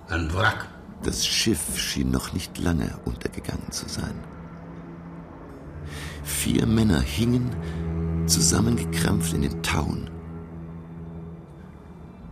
[0.09, 0.67] Ein Wrack.
[1.03, 4.15] Das Schiff schien noch nicht lange untergegangen zu sein.
[6.23, 7.49] Vier Männer hingen,
[8.25, 10.09] zusammengekrampft in den Tauen.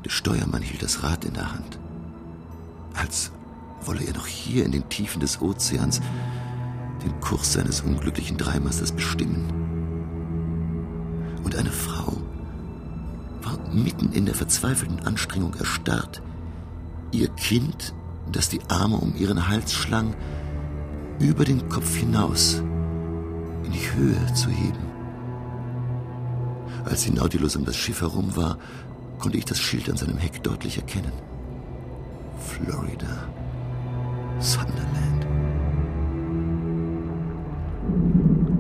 [0.06, 1.80] Der Steuermann hielt das Rad in der Hand,
[2.94, 3.32] als
[3.82, 6.00] wolle er noch hier in den Tiefen des Ozeans
[7.04, 9.52] den Kurs seines unglücklichen Dreimasters bestimmen.
[11.44, 12.18] Und eine Frau
[13.42, 16.22] war mitten in der verzweifelten Anstrengung erstarrt,
[17.12, 17.96] ihr Kind
[18.32, 20.16] das die Arme um ihren Hals schlang,
[21.20, 22.62] über den Kopf hinaus
[23.64, 24.86] in die Höhe zu heben.
[26.86, 28.60] Als die Nautilus um das Schiff herum war,
[29.20, 31.12] konnte ich das Schild an seinem Heck deutlich erkennen.
[32.40, 33.28] Florida.
[34.40, 35.26] Sunderland.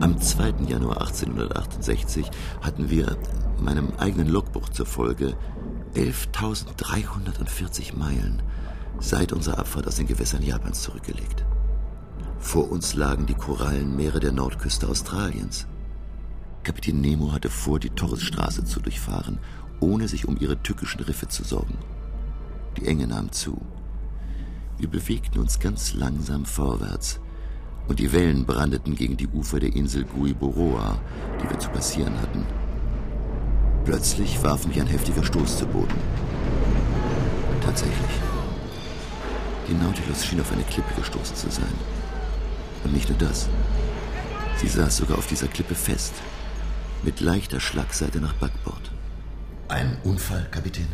[0.01, 0.65] Am 2.
[0.67, 2.29] Januar 1868
[2.61, 3.17] hatten wir
[3.59, 5.35] meinem eigenen Logbuch zur Folge
[5.95, 8.41] 11.340 Meilen
[8.99, 11.45] seit unserer Abfahrt aus den Gewässern Japans zurückgelegt.
[12.39, 15.67] Vor uns lagen die Korallenmeere der Nordküste Australiens.
[16.63, 19.39] Kapitän Nemo hatte vor, die Torresstraße zu durchfahren,
[19.85, 21.77] ohne sich um ihre tückischen Riffe zu sorgen.
[22.77, 23.61] Die Enge nahm zu.
[24.77, 27.19] Wir bewegten uns ganz langsam vorwärts,
[27.87, 30.97] und die Wellen brandeten gegen die Ufer der Insel Guiboroa,
[31.39, 32.43] die wir zu passieren hatten.
[33.85, 35.93] Plötzlich warf mich ein heftiger Stoß zu Boden.
[37.63, 38.15] Tatsächlich.
[39.69, 41.73] Die Nautilus schien auf eine Klippe gestoßen zu sein.
[42.83, 43.47] Und nicht nur das.
[44.57, 46.13] Sie saß sogar auf dieser Klippe fest,
[47.03, 48.94] mit leichter Schlagseite nach Backbord.
[49.67, 50.87] Ein Unfall, Kapitän?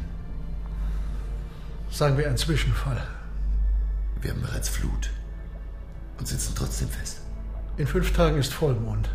[1.89, 3.05] Sagen wir ein Zwischenfall.
[4.21, 5.09] Wir haben bereits Flut
[6.17, 7.19] und sitzen trotzdem fest.
[7.75, 9.09] In fünf Tagen ist Vollmond.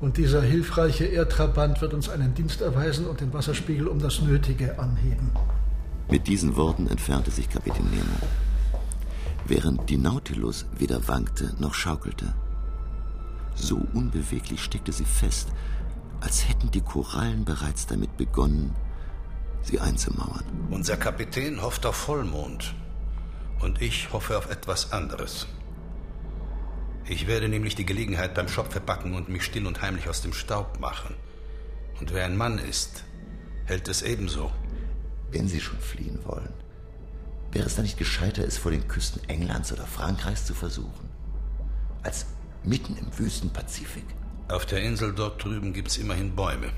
[0.00, 4.80] Und dieser hilfreiche Erdtrabant wird uns einen Dienst erweisen und den Wasserspiegel um das Nötige
[4.80, 5.30] anheben.
[6.10, 8.18] Mit diesen Worten entfernte sich Kapitän Nemo,
[9.46, 12.34] während die Nautilus weder wankte noch schaukelte.
[13.54, 15.50] So unbeweglich steckte sie fest,
[16.22, 18.74] als hätten die Korallen bereits damit begonnen,
[19.62, 20.44] sie einzumauern.
[20.70, 22.74] Unser Kapitän hofft auf Vollmond
[23.60, 25.48] und ich hoffe auf etwas anderes.
[27.04, 30.32] Ich werde nämlich die Gelegenheit beim Schopfe packen und mich still und heimlich aus dem
[30.32, 31.16] Staub machen.
[31.98, 33.04] Und wer ein Mann ist,
[33.64, 34.52] hält es ebenso.
[35.30, 36.52] Wenn Sie schon fliehen wollen,
[37.50, 41.10] wäre es dann nicht gescheiter, es vor den Küsten Englands oder Frankreichs zu versuchen?
[42.02, 42.26] Als
[42.62, 44.06] mitten im Wüstenpazifik?
[44.52, 46.68] Auf der Insel dort drüben gibt's immerhin Bäume.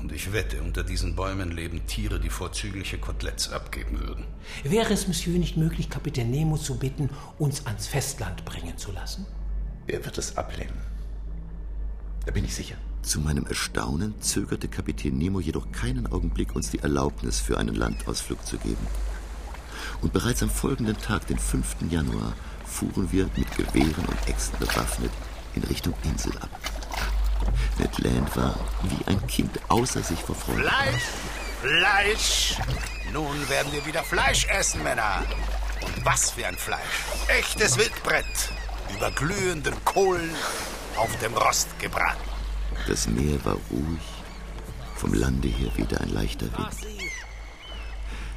[0.00, 4.24] Und ich wette, unter diesen Bäumen leben Tiere, die vorzügliche Koteletts abgeben würden.
[4.62, 9.26] Wäre es, Monsieur, nicht möglich, Kapitän Nemo zu bitten, uns ans Festland bringen zu lassen?
[9.88, 10.80] Er wird es ablehnen.
[12.24, 12.76] Da bin ich sicher.
[13.02, 18.46] Zu meinem Erstaunen zögerte Kapitän Nemo jedoch keinen Augenblick, uns die Erlaubnis für einen Landausflug
[18.46, 18.86] zu geben.
[20.00, 21.90] Und bereits am folgenden Tag, den 5.
[21.90, 25.10] Januar, fuhren wir mit Gewehren und Äxten bewaffnet
[25.58, 26.50] in Richtung Insel ab.
[27.78, 30.62] Ned Land war wie ein Kind außer sich vor Freude.
[30.62, 31.02] Fleisch!
[31.60, 32.56] Fleisch!
[33.12, 35.24] Nun werden wir wieder Fleisch essen, Männer.
[35.84, 36.80] Und was für ein Fleisch.
[37.28, 38.26] Echtes Wildbrett.
[38.94, 40.30] Über glühenden Kohlen
[40.96, 42.18] auf dem Rost gebraten.
[42.86, 44.06] Das Meer war ruhig,
[44.96, 46.76] vom Lande her wehte ein leichter Wind.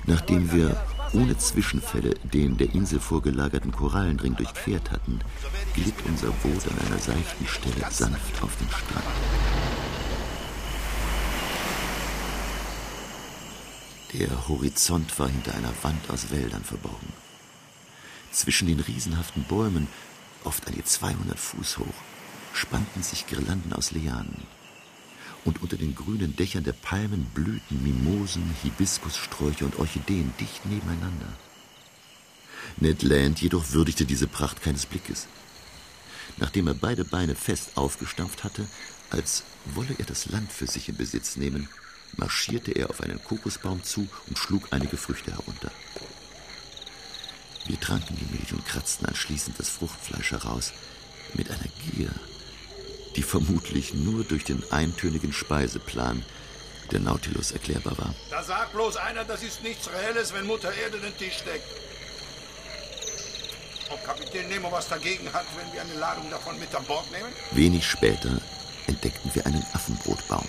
[0.05, 0.75] Nachdem wir
[1.13, 5.19] ohne Zwischenfälle den der Insel vorgelagerten Korallenring durchquert hatten,
[5.73, 9.05] glitt unser Boot an einer seichten Stelle sanft auf den Strand.
[14.13, 17.13] Der Horizont war hinter einer Wand aus Wäldern verborgen.
[18.31, 19.87] Zwischen den riesenhaften Bäumen,
[20.43, 21.85] oft an die 200 Fuß hoch,
[22.53, 24.47] spannten sich Girlanden aus Lianen.
[25.43, 31.27] Und unter den grünen Dächern der Palmen blühten Mimosen, Hibiskussträucher und Orchideen dicht nebeneinander.
[32.77, 35.27] Ned Land jedoch würdigte diese Pracht keines Blickes.
[36.37, 38.67] Nachdem er beide Beine fest aufgestampft hatte,
[39.09, 41.67] als wolle er das Land für sich in Besitz nehmen,
[42.17, 45.71] marschierte er auf einen Kokosbaum zu und schlug einige Früchte herunter.
[47.65, 50.73] Wir tranken die Milch und kratzten anschließend das Fruchtfleisch heraus
[51.33, 52.11] mit einer Gier,
[53.15, 56.23] die vermutlich nur durch den eintönigen Speiseplan
[56.91, 58.13] der Nautilus erklärbar war.
[58.29, 61.67] Da sagt bloß einer, das ist nichts Reelles, wenn Mutter Erde den Tisch deckt.
[63.89, 67.29] Ob Kapitän Nemo was dagegen hat, wenn wir eine Ladung davon mit an Bord nehmen?
[67.51, 68.41] Wenig später
[68.87, 70.47] entdeckten wir einen Affenbrotbaum.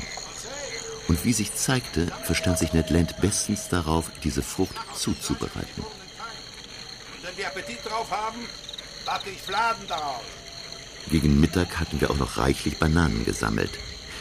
[1.09, 5.83] Und wie sich zeigte, verstand sich Ned Land bestens darauf, diese Frucht zuzubereiten.
[5.83, 8.47] Und wenn wir Appetit drauf haben,
[9.05, 10.23] backe ich Fladen darauf.
[11.11, 13.71] Gegen Mittag hatten wir auch noch reichlich Bananen gesammelt,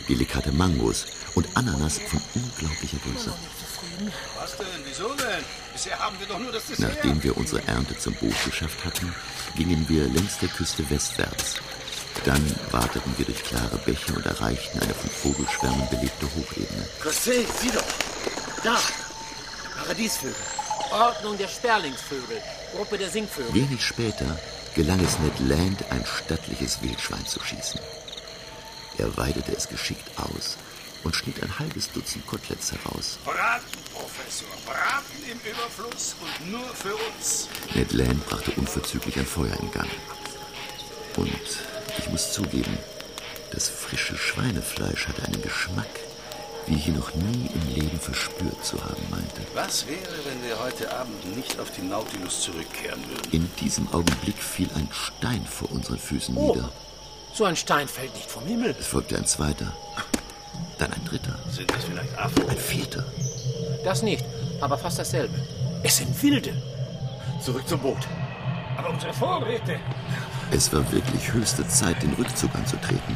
[0.09, 1.05] delikate Mangos
[1.35, 3.33] und Ananas von unglaublicher Größe.
[4.39, 4.67] Was denn?
[4.85, 5.43] Wieso denn?
[5.73, 6.95] Bisher haben wir doch nur das Dessert.
[6.95, 9.13] Nachdem wir unsere Ernte zum Boot geschafft hatten,
[9.55, 11.55] gingen wir längs der Küste westwärts.
[12.25, 16.87] Dann wateten wir durch klare Bäche und erreichten eine von Vogelschwärmen belebte Hochebene.
[17.03, 17.83] José, sieh doch!
[18.63, 18.77] Da!
[19.77, 20.35] Paradiesvögel.
[20.91, 22.41] Ordnung der Sperlingsvögel.
[22.75, 23.53] Gruppe der Singvögel.
[23.53, 24.37] Wenig später
[24.75, 27.79] gelang es Ned Land, ein stattliches Wildschwein zu schießen.
[28.97, 30.57] Er weidete es geschickt aus
[31.03, 33.17] und schnitt ein halbes Dutzend Koteletts heraus.
[33.25, 34.47] Braten, Professor.
[34.65, 37.47] Braten im Überfluss und nur für uns.
[37.73, 39.89] Ned Land brachte unverzüglich ein Feuer in Gang.
[41.17, 41.59] Und
[41.97, 42.77] ich muss zugeben,
[43.51, 45.89] das frische Schweinefleisch hatte einen Geschmack,
[46.67, 49.41] wie ich ihn noch nie im Leben verspürt zu haben meinte.
[49.53, 53.31] Was wäre, wenn wir heute Abend nicht auf die Nautilus zurückkehren würden?
[53.31, 56.53] In diesem Augenblick fiel ein Stein vor unseren Füßen Oh.
[56.53, 56.69] nieder.
[57.33, 58.75] So ein Stein fällt nicht vom Himmel.
[58.79, 59.73] Es folgte ein zweiter,
[60.77, 62.49] dann ein dritter, Sind das vielleicht Affen?
[62.49, 63.05] ein vierter.
[63.83, 64.23] Das nicht,
[64.59, 65.33] aber fast dasselbe.
[65.83, 66.53] Es sind Wilde.
[67.41, 67.97] Zurück zum Boot.
[68.77, 69.79] Aber unsere Vorräte.
[70.51, 73.15] Es war wirklich höchste Zeit, den Rückzug anzutreten.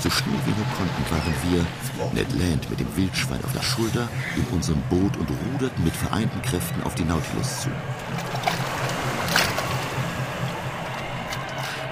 [0.00, 1.66] So schnell wir nur konnten, waren wir,
[2.14, 6.40] Ned Land mit dem Wildschwein auf der Schulter, in unserem Boot und ruderten mit vereinten
[6.42, 7.70] Kräften auf die Nautilus zu.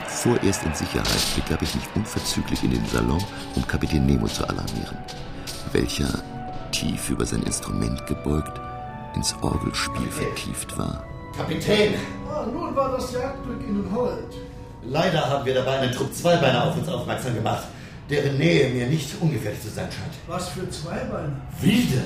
[0.06, 3.22] Vorerst in Sicherheit begab ich mich unverzüglich in den Salon,
[3.56, 4.96] um Kapitän Nemo zu alarmieren,
[5.72, 6.22] welcher,
[6.70, 8.60] tief über sein Instrument gebeugt,
[9.16, 11.04] ins Orgelspiel vertieft war.
[11.36, 11.94] Kapitän!
[12.30, 14.34] Ah, nun war das Jagdglück Ihnen hold.
[14.84, 17.64] Leider haben wir dabei einen Trupp Zweibeiner auf uns aufmerksam gemacht,
[18.10, 20.14] deren Nähe mir nicht ungefährlich zu sein scheint.
[20.26, 21.36] Was für Zweibeine?
[21.60, 22.04] Wilde!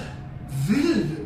[0.67, 1.17] Wilde!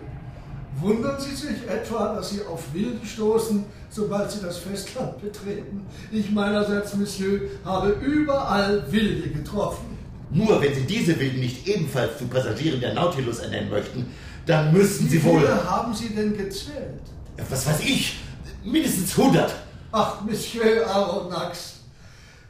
[0.80, 5.86] Wundern Sie sich etwa, dass Sie auf Wilde stoßen, sobald Sie das Festland betreten?
[6.10, 9.96] Ich meinerseits, Monsieur, habe überall Wilde getroffen.
[10.30, 14.06] Nur wenn Sie diese Wilden nicht ebenfalls zu Passagieren der Nautilus ernennen möchten,
[14.46, 15.40] dann müssten Wie Sie wohl...
[15.40, 17.00] viele haben Sie denn gezählt?
[17.48, 18.18] Was weiß ich?
[18.64, 19.54] Mindestens 100.
[19.92, 21.73] Ach, Monsieur Aronnax,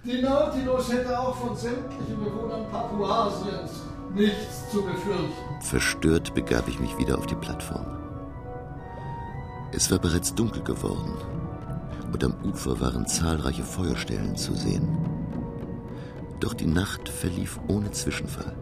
[0.05, 3.83] die Nautilus hätte auch von sämtlichen Bewohnern Papuasiens
[4.15, 5.33] nichts zu befürchten.
[5.61, 7.87] Verstört begab ich mich wieder auf die Plattform.
[9.73, 11.15] Es war bereits dunkel geworden
[12.13, 14.89] und am Ufer waren zahlreiche Feuerstellen zu sehen.
[16.39, 18.55] Doch die Nacht verlief ohne Zwischenfall.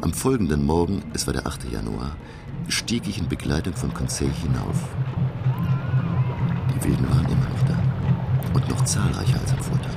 [0.00, 1.70] Am folgenden Morgen, es war der 8.
[1.70, 2.16] Januar,
[2.68, 4.88] stieg ich in Begleitung von Conseil hinauf.
[6.74, 7.83] Die Wilden waren immer noch da
[8.54, 9.90] und noch zahlreicher als am Vortag.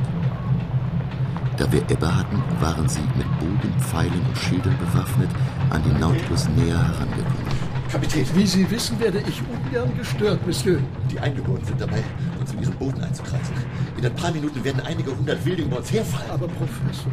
[1.58, 5.30] Da wir Ebbe hatten, waren sie mit Bogen, Pfeilen und Schildern bewaffnet
[5.70, 7.47] an den Nautilus näher herangekommen.
[7.91, 10.80] Kapitän, Wie Sie wissen, werde ich ungern gestört, Monsieur.
[11.10, 12.03] die Eingeborenen sind dabei,
[12.39, 13.55] uns in diesen Boden einzukreisen.
[13.97, 16.30] In ein paar Minuten werden einige hundert Wilde über uns herfallen.
[16.30, 17.12] Aber Professor,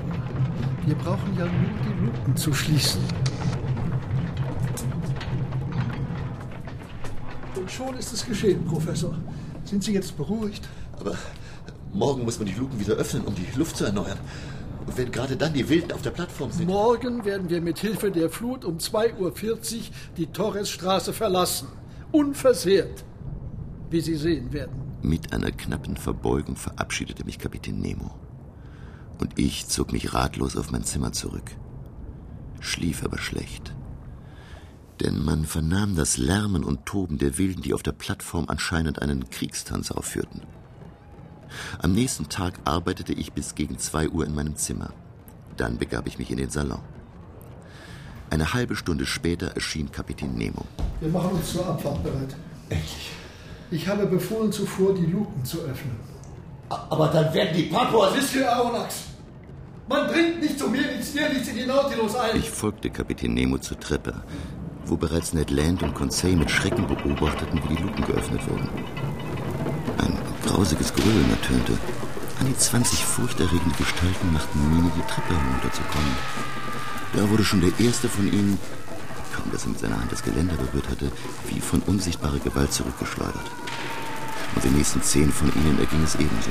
[0.85, 1.53] wir brauchen ja nur
[1.87, 3.01] die Luken zu schließen.
[7.57, 9.15] Und schon ist es geschehen, Professor.
[9.65, 10.69] Sind Sie jetzt beruhigt?
[11.01, 11.17] Aber
[11.93, 14.19] morgen muss man die Luken wieder öffnen, um die Luft zu erneuern.
[14.87, 16.67] Und wenn gerade dann die Wilden auf der Plattform sind.
[16.67, 19.83] Morgen werden wir mit Hilfe der Flut um 2.40 Uhr
[20.17, 21.69] die Torresstraße verlassen.
[22.13, 23.05] Unversehrt,
[23.91, 24.83] wie Sie sehen werden.
[25.03, 28.11] Mit einer knappen Verbeugung verabschiedete mich Kapitän Nemo.
[29.19, 31.51] Und ich zog mich ratlos auf mein Zimmer zurück.
[32.61, 33.75] Schlief aber schlecht.
[35.01, 39.29] Denn man vernahm das Lärmen und Toben der Wilden, die auf der Plattform anscheinend einen
[39.29, 40.43] Kriegstanz aufführten.
[41.79, 44.91] Am nächsten Tag arbeitete ich bis gegen zwei Uhr in meinem Zimmer.
[45.57, 46.81] Dann begab ich mich in den Salon.
[48.31, 50.65] Eine halbe Stunde später erschien Kapitän Nemo.
[51.01, 52.35] Wir machen uns zur Abfahrt bereit.
[52.69, 53.11] Endlich.
[53.71, 55.97] Ich habe befohlen, zuvor die Luken zu öffnen.
[56.69, 58.15] Aber dann werden die Papuas...
[58.15, 59.05] Monsieur Aronnax,
[59.89, 62.37] man dringt nicht zu mir, nichts dir, nichts in die Nautilus ein.
[62.37, 64.23] Ich folgte Kapitän Nemo zur Treppe,
[64.87, 68.69] wo bereits Ned Land und Conseil mit Schrecken beobachteten, wie die Luken geöffnet wurden.
[70.55, 71.73] Grausiges Grölen ertönte.
[72.39, 76.17] An die 20 furchterregende Gestalten machten Miene, die Treppe herunterzukommen.
[77.13, 78.57] Da wurde schon der erste von ihnen,
[79.35, 81.11] kaum dass er mit seiner Hand das Geländer berührt hatte,
[81.49, 83.51] wie von unsichtbarer Gewalt zurückgeschleudert.
[84.55, 86.51] Und den nächsten zehn von ihnen erging es ebenso.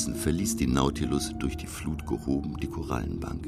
[0.00, 3.46] Unterdessen verließ die Nautilus durch die Flut gehoben die Korallenbank.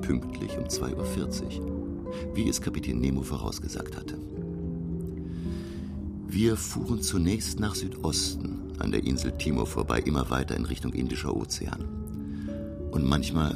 [0.00, 4.18] Pünktlich um 2.40 Uhr, wie es Kapitän Nemo vorausgesagt hatte.
[6.26, 11.36] Wir fuhren zunächst nach Südosten, an der Insel Timor vorbei, immer weiter in Richtung Indischer
[11.36, 11.84] Ozean.
[12.90, 13.52] Und manchmal,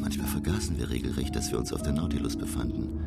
[0.00, 2.98] manchmal vergaßen wir regelrecht, dass wir uns auf der Nautilus befanden.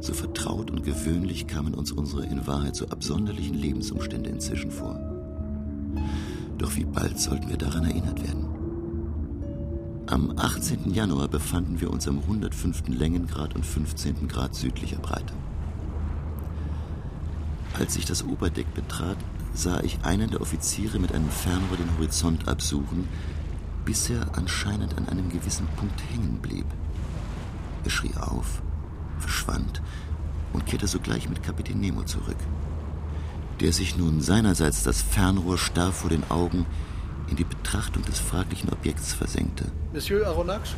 [0.00, 5.11] So vertraut und gewöhnlich kamen uns unsere in Wahrheit so absonderlichen Lebensumstände inzwischen vor.
[6.58, 8.48] Doch wie bald sollten wir daran erinnert werden?
[10.06, 10.92] Am 18.
[10.92, 12.88] Januar befanden wir uns am 105.
[12.88, 14.28] Längengrad und 15.
[14.28, 15.32] Grad südlicher Breite.
[17.78, 19.16] Als ich das Oberdeck betrat,
[19.54, 23.08] sah ich einen der Offiziere mit einem Fernrohr den Horizont absuchen,
[23.84, 26.66] bis er anscheinend an einem gewissen Punkt hängen blieb.
[27.84, 28.62] Er schrie auf,
[29.18, 29.82] verschwand
[30.52, 32.36] und kehrte sogleich mit Kapitän Nemo zurück,
[33.60, 36.66] der sich nun seinerseits das Fernrohr starr vor den Augen
[37.28, 39.66] in die Betrachtung des fraglichen Objekts versenkte.
[39.92, 40.74] Monsieur Aronnax,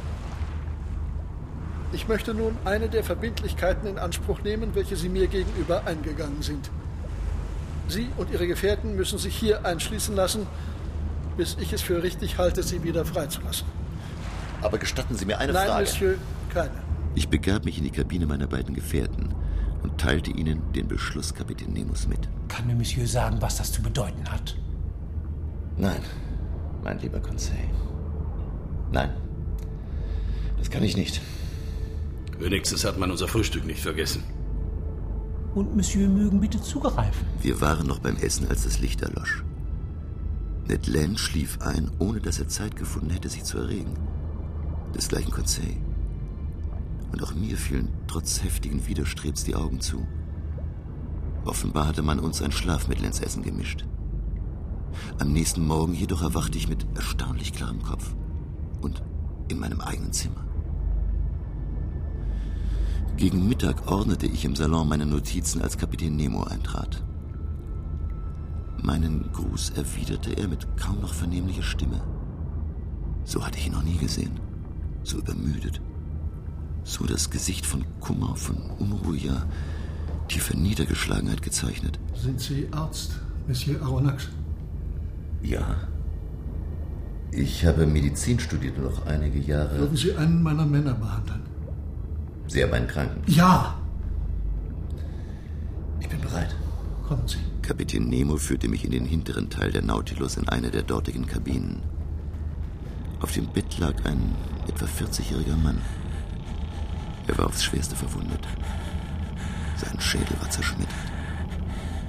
[1.93, 6.71] ich möchte nun eine der Verbindlichkeiten in Anspruch nehmen, welche Sie mir gegenüber eingegangen sind.
[7.89, 10.47] Sie und Ihre Gefährten müssen sich hier einschließen lassen,
[11.37, 13.67] bis ich es für richtig halte, Sie wieder freizulassen.
[14.63, 15.85] Aber gestatten Sie mir eine Nein, Frage.
[15.85, 16.15] Monsieur,
[16.53, 16.71] keine.
[17.15, 19.35] Ich begab mich in die Kabine meiner beiden Gefährten
[19.85, 22.29] und teilte ihnen den Beschluss Kapitän Nemos mit.
[22.49, 24.57] Kann mir Monsieur sagen, was das zu bedeuten hat?
[25.77, 26.01] Nein,
[26.83, 27.69] mein lieber Conseil.
[28.91, 29.11] Nein.
[30.59, 31.21] Das kann ich nicht.
[32.39, 34.23] Wenigstens hat man unser Frühstück nicht vergessen.
[35.55, 37.27] Und Monsieur mögen bitte zugreifen.
[37.43, 39.45] Wir waren noch beim Essen, als das Licht erlosch.
[40.67, 43.95] Ned Land schlief ein, ohne dass er Zeit gefunden hätte, sich zu erregen.
[44.95, 45.77] Desgleichen Conseil.
[47.15, 50.05] Und auch mir fielen trotz heftigen Widerstrebs die Augen zu.
[51.45, 53.87] Offenbar hatte man uns ein Schlafmittel ins Essen gemischt.
[55.21, 58.17] Am nächsten Morgen jedoch erwachte ich mit erstaunlich klarem Kopf
[58.81, 59.05] und
[59.47, 60.45] in meinem eigenen Zimmer.
[63.17, 67.05] Gegen Mittag ordnete ich im Salon meine Notizen, als Kapitän Nemo eintrat.
[68.83, 72.03] Meinen Gruß erwiderte er mit kaum noch vernehmlicher Stimme.
[73.23, 74.41] So hatte ich ihn noch nie gesehen.
[75.05, 75.81] So übermüdet.
[76.85, 79.47] So das Gesicht von Kummer, von Unruhe, ja
[80.29, 81.99] tiefer Niedergeschlagenheit gezeichnet.
[82.15, 84.29] Sind Sie Arzt, Monsieur Aronnax?
[85.43, 85.89] Ja.
[87.31, 89.79] Ich habe Medizin studiert und noch einige Jahre.
[89.79, 91.43] Würden Sie einen meiner Männer behandeln?
[92.47, 93.23] Sie haben einen Kranken.
[93.27, 93.77] Ja!
[96.01, 96.55] Ich bin bereit.
[97.09, 97.39] Kommen Sie.
[97.63, 101.83] Kapitän Nemo führte mich in den hinteren Teil der Nautilus in eine der dortigen Kabinen.
[103.21, 104.35] Auf dem Bett lag ein
[104.69, 105.79] etwa 40-jähriger Mann.
[107.27, 108.47] Er war aufs Schwerste verwundet.
[109.77, 110.95] Sein Schädel war zerschmettert.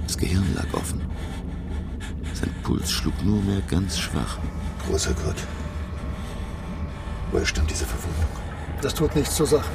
[0.06, 1.00] Das Gehirn lag offen.
[2.34, 4.38] Sein Puls schlug nur mehr ganz schwach.
[4.86, 5.42] Großer Gott.
[7.32, 8.28] Woher stammt diese Verwundung?
[8.82, 9.70] Das tut nichts zur Sache.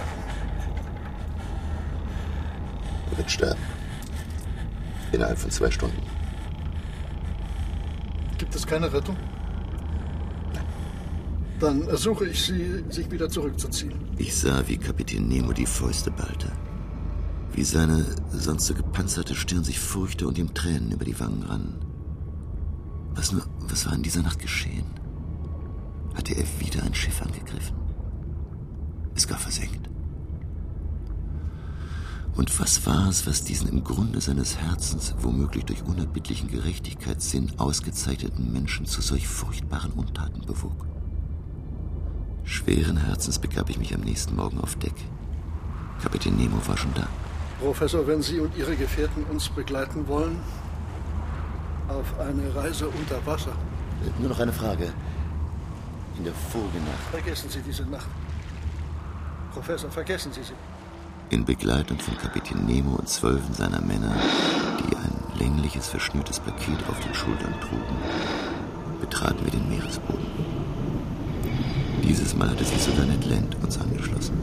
[3.11, 3.61] Er wird sterben.
[5.11, 6.01] Innerhalb von zwei Stunden.
[8.37, 9.17] Gibt es keine Rettung?
[11.61, 13.93] Dann ersuche ich Sie, sich wieder zurückzuziehen.
[14.17, 16.51] Ich sah, wie Kapitän Nemo die Fäuste ballte.
[17.53, 21.85] Wie seine sonst so gepanzerte Stirn sich furchte und ihm Tränen über die Wangen rannen.
[23.13, 24.85] Was nur, was war in dieser Nacht geschehen?
[26.15, 27.75] Hatte er wieder ein Schiff angegriffen?
[29.13, 29.87] Es gar versenkt.
[32.35, 38.51] Und was war es, was diesen im Grunde seines Herzens, womöglich durch unerbittlichen Gerechtigkeitssinn ausgezeichneten
[38.51, 40.90] Menschen zu solch furchtbaren Untaten bewog?
[42.43, 44.95] Schweren Herzens begab ich mich am nächsten Morgen auf Deck.
[46.01, 47.07] Kapitän Nemo war schon da.
[47.59, 50.37] Professor, wenn Sie und Ihre Gefährten uns begleiten wollen,
[51.87, 53.53] auf eine Reise unter Wasser.
[54.19, 54.91] Nur noch eine Frage.
[56.17, 57.11] In der vorigen Nacht.
[57.11, 58.07] Vergessen Sie diese Nacht.
[59.53, 60.53] Professor, vergessen Sie sie.
[61.29, 64.13] In Begleitung von Kapitän Nemo und zwölfen seiner Männer,
[64.79, 67.95] die ein längliches, verschnürtes Paket auf den Schultern trugen,
[68.99, 70.60] betraten wir den Meeresboden.
[72.11, 74.33] Dieses Mal hatte sich sogar Ned Land uns angeschlossen.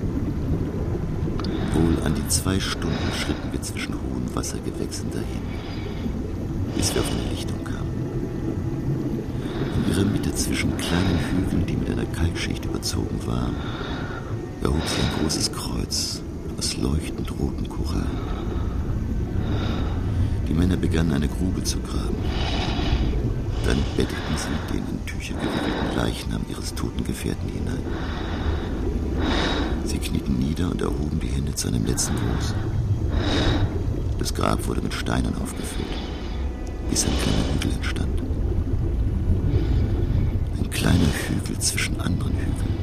[1.74, 5.42] Wohl an die zwei Stunden schritten wir zwischen hohen Wassergewächsen dahin,
[6.74, 7.92] bis wir auf eine Lichtung kamen.
[9.76, 13.54] In ihrer Mitte zwischen kleinen Hügeln, die mit einer Kalkschicht überzogen waren,
[14.62, 16.22] erhob sich ein großes Kreuz
[16.56, 18.06] aus leuchtend roten Korallen.
[20.48, 22.16] Die Männer begannen eine Grube zu graben.
[23.68, 27.82] Dann betteten sie den in Tücher gewickelten Leichnam ihres toten Gefährten hinein.
[29.84, 32.54] Sie knieten nieder und erhoben die Hände zu einem letzten Gruß.
[34.18, 35.86] Das Grab wurde mit Steinen aufgefüllt,
[36.88, 38.22] bis ein kleiner Hügel entstand.
[40.58, 42.78] Ein kleiner Hügel zwischen anderen Hügeln.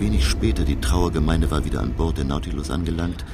[0.00, 3.24] Wenig später, die Trauergemeinde war wieder an Bord der Nautilus angelangt,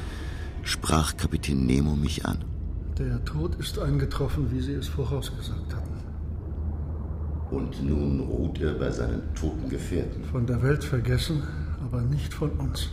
[0.63, 2.54] sprach Kapitän Nemo mich an.
[2.99, 5.95] Der Tod ist eingetroffen, wie Sie es vorausgesagt hatten.
[7.51, 10.23] Und nun ruht er bei seinen toten Gefährten.
[10.25, 11.43] Von der Welt vergessen,
[11.85, 12.91] aber nicht von uns.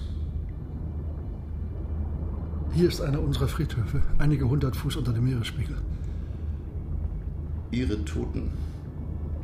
[2.73, 5.77] Hier ist einer unserer Friedhöfe, einige hundert Fuß unter dem Meeresspiegel.
[7.69, 8.51] Ihre Toten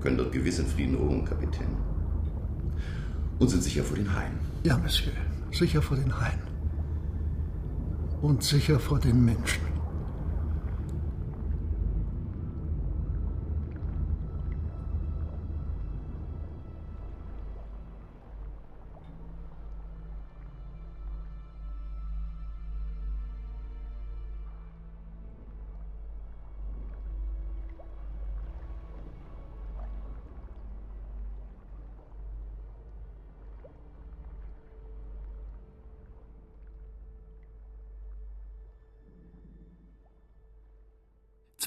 [0.01, 1.67] können dort gewiss in Frieden ruhen, Kapitän.
[3.37, 4.39] Und sind sicher vor den Haien.
[4.63, 5.13] Ja, Monsieur,
[5.51, 6.39] sicher vor den Haien.
[8.23, 9.76] Und sicher vor den Menschen.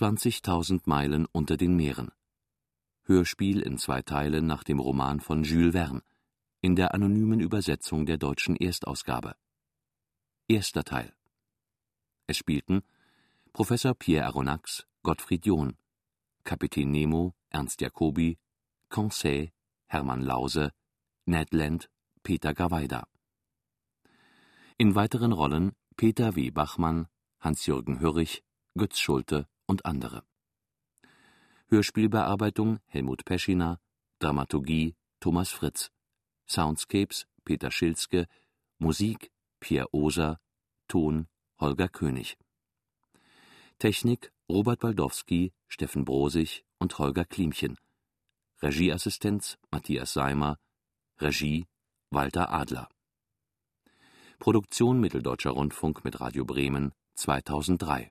[0.01, 2.11] Zwanzigtausend Meilen unter den Meeren.
[3.03, 6.01] Hörspiel in zwei Teilen nach dem Roman von Jules Verne,
[6.63, 9.37] in der anonymen Übersetzung der deutschen Erstausgabe.
[10.49, 11.13] Erster Teil.
[12.27, 12.81] Es spielten
[13.53, 15.77] Professor Pierre Aronnax, Gottfried John,
[16.45, 18.39] Kapitän Nemo, Ernst Jacobi,
[18.89, 19.53] Conseil,
[19.87, 20.73] Hermann Lause,
[21.27, 21.91] Ned Land,
[22.23, 23.07] Peter Gawaida.
[24.79, 26.51] In weiteren Rollen Peter W.
[26.51, 27.07] Bachmann,
[27.39, 28.43] Hans-Jürgen Hörrich,
[28.75, 30.25] Götz Schulte und andere.
[31.69, 33.81] Hörspielbearbeitung Helmut Peschiner,
[34.19, 35.91] Dramaturgie Thomas Fritz,
[36.49, 38.27] Soundscapes Peter Schilzke,
[38.79, 40.41] Musik Pierre Oser,
[40.89, 41.29] Ton
[41.61, 42.37] Holger König.
[43.79, 47.77] Technik Robert Baldowski, Steffen Brosig und Holger Klimchen.
[48.61, 50.59] Regieassistenz Matthias Seimer,
[51.19, 51.67] Regie
[52.11, 52.89] Walter Adler.
[54.41, 58.11] Produktion Mitteldeutscher Rundfunk mit Radio Bremen 2003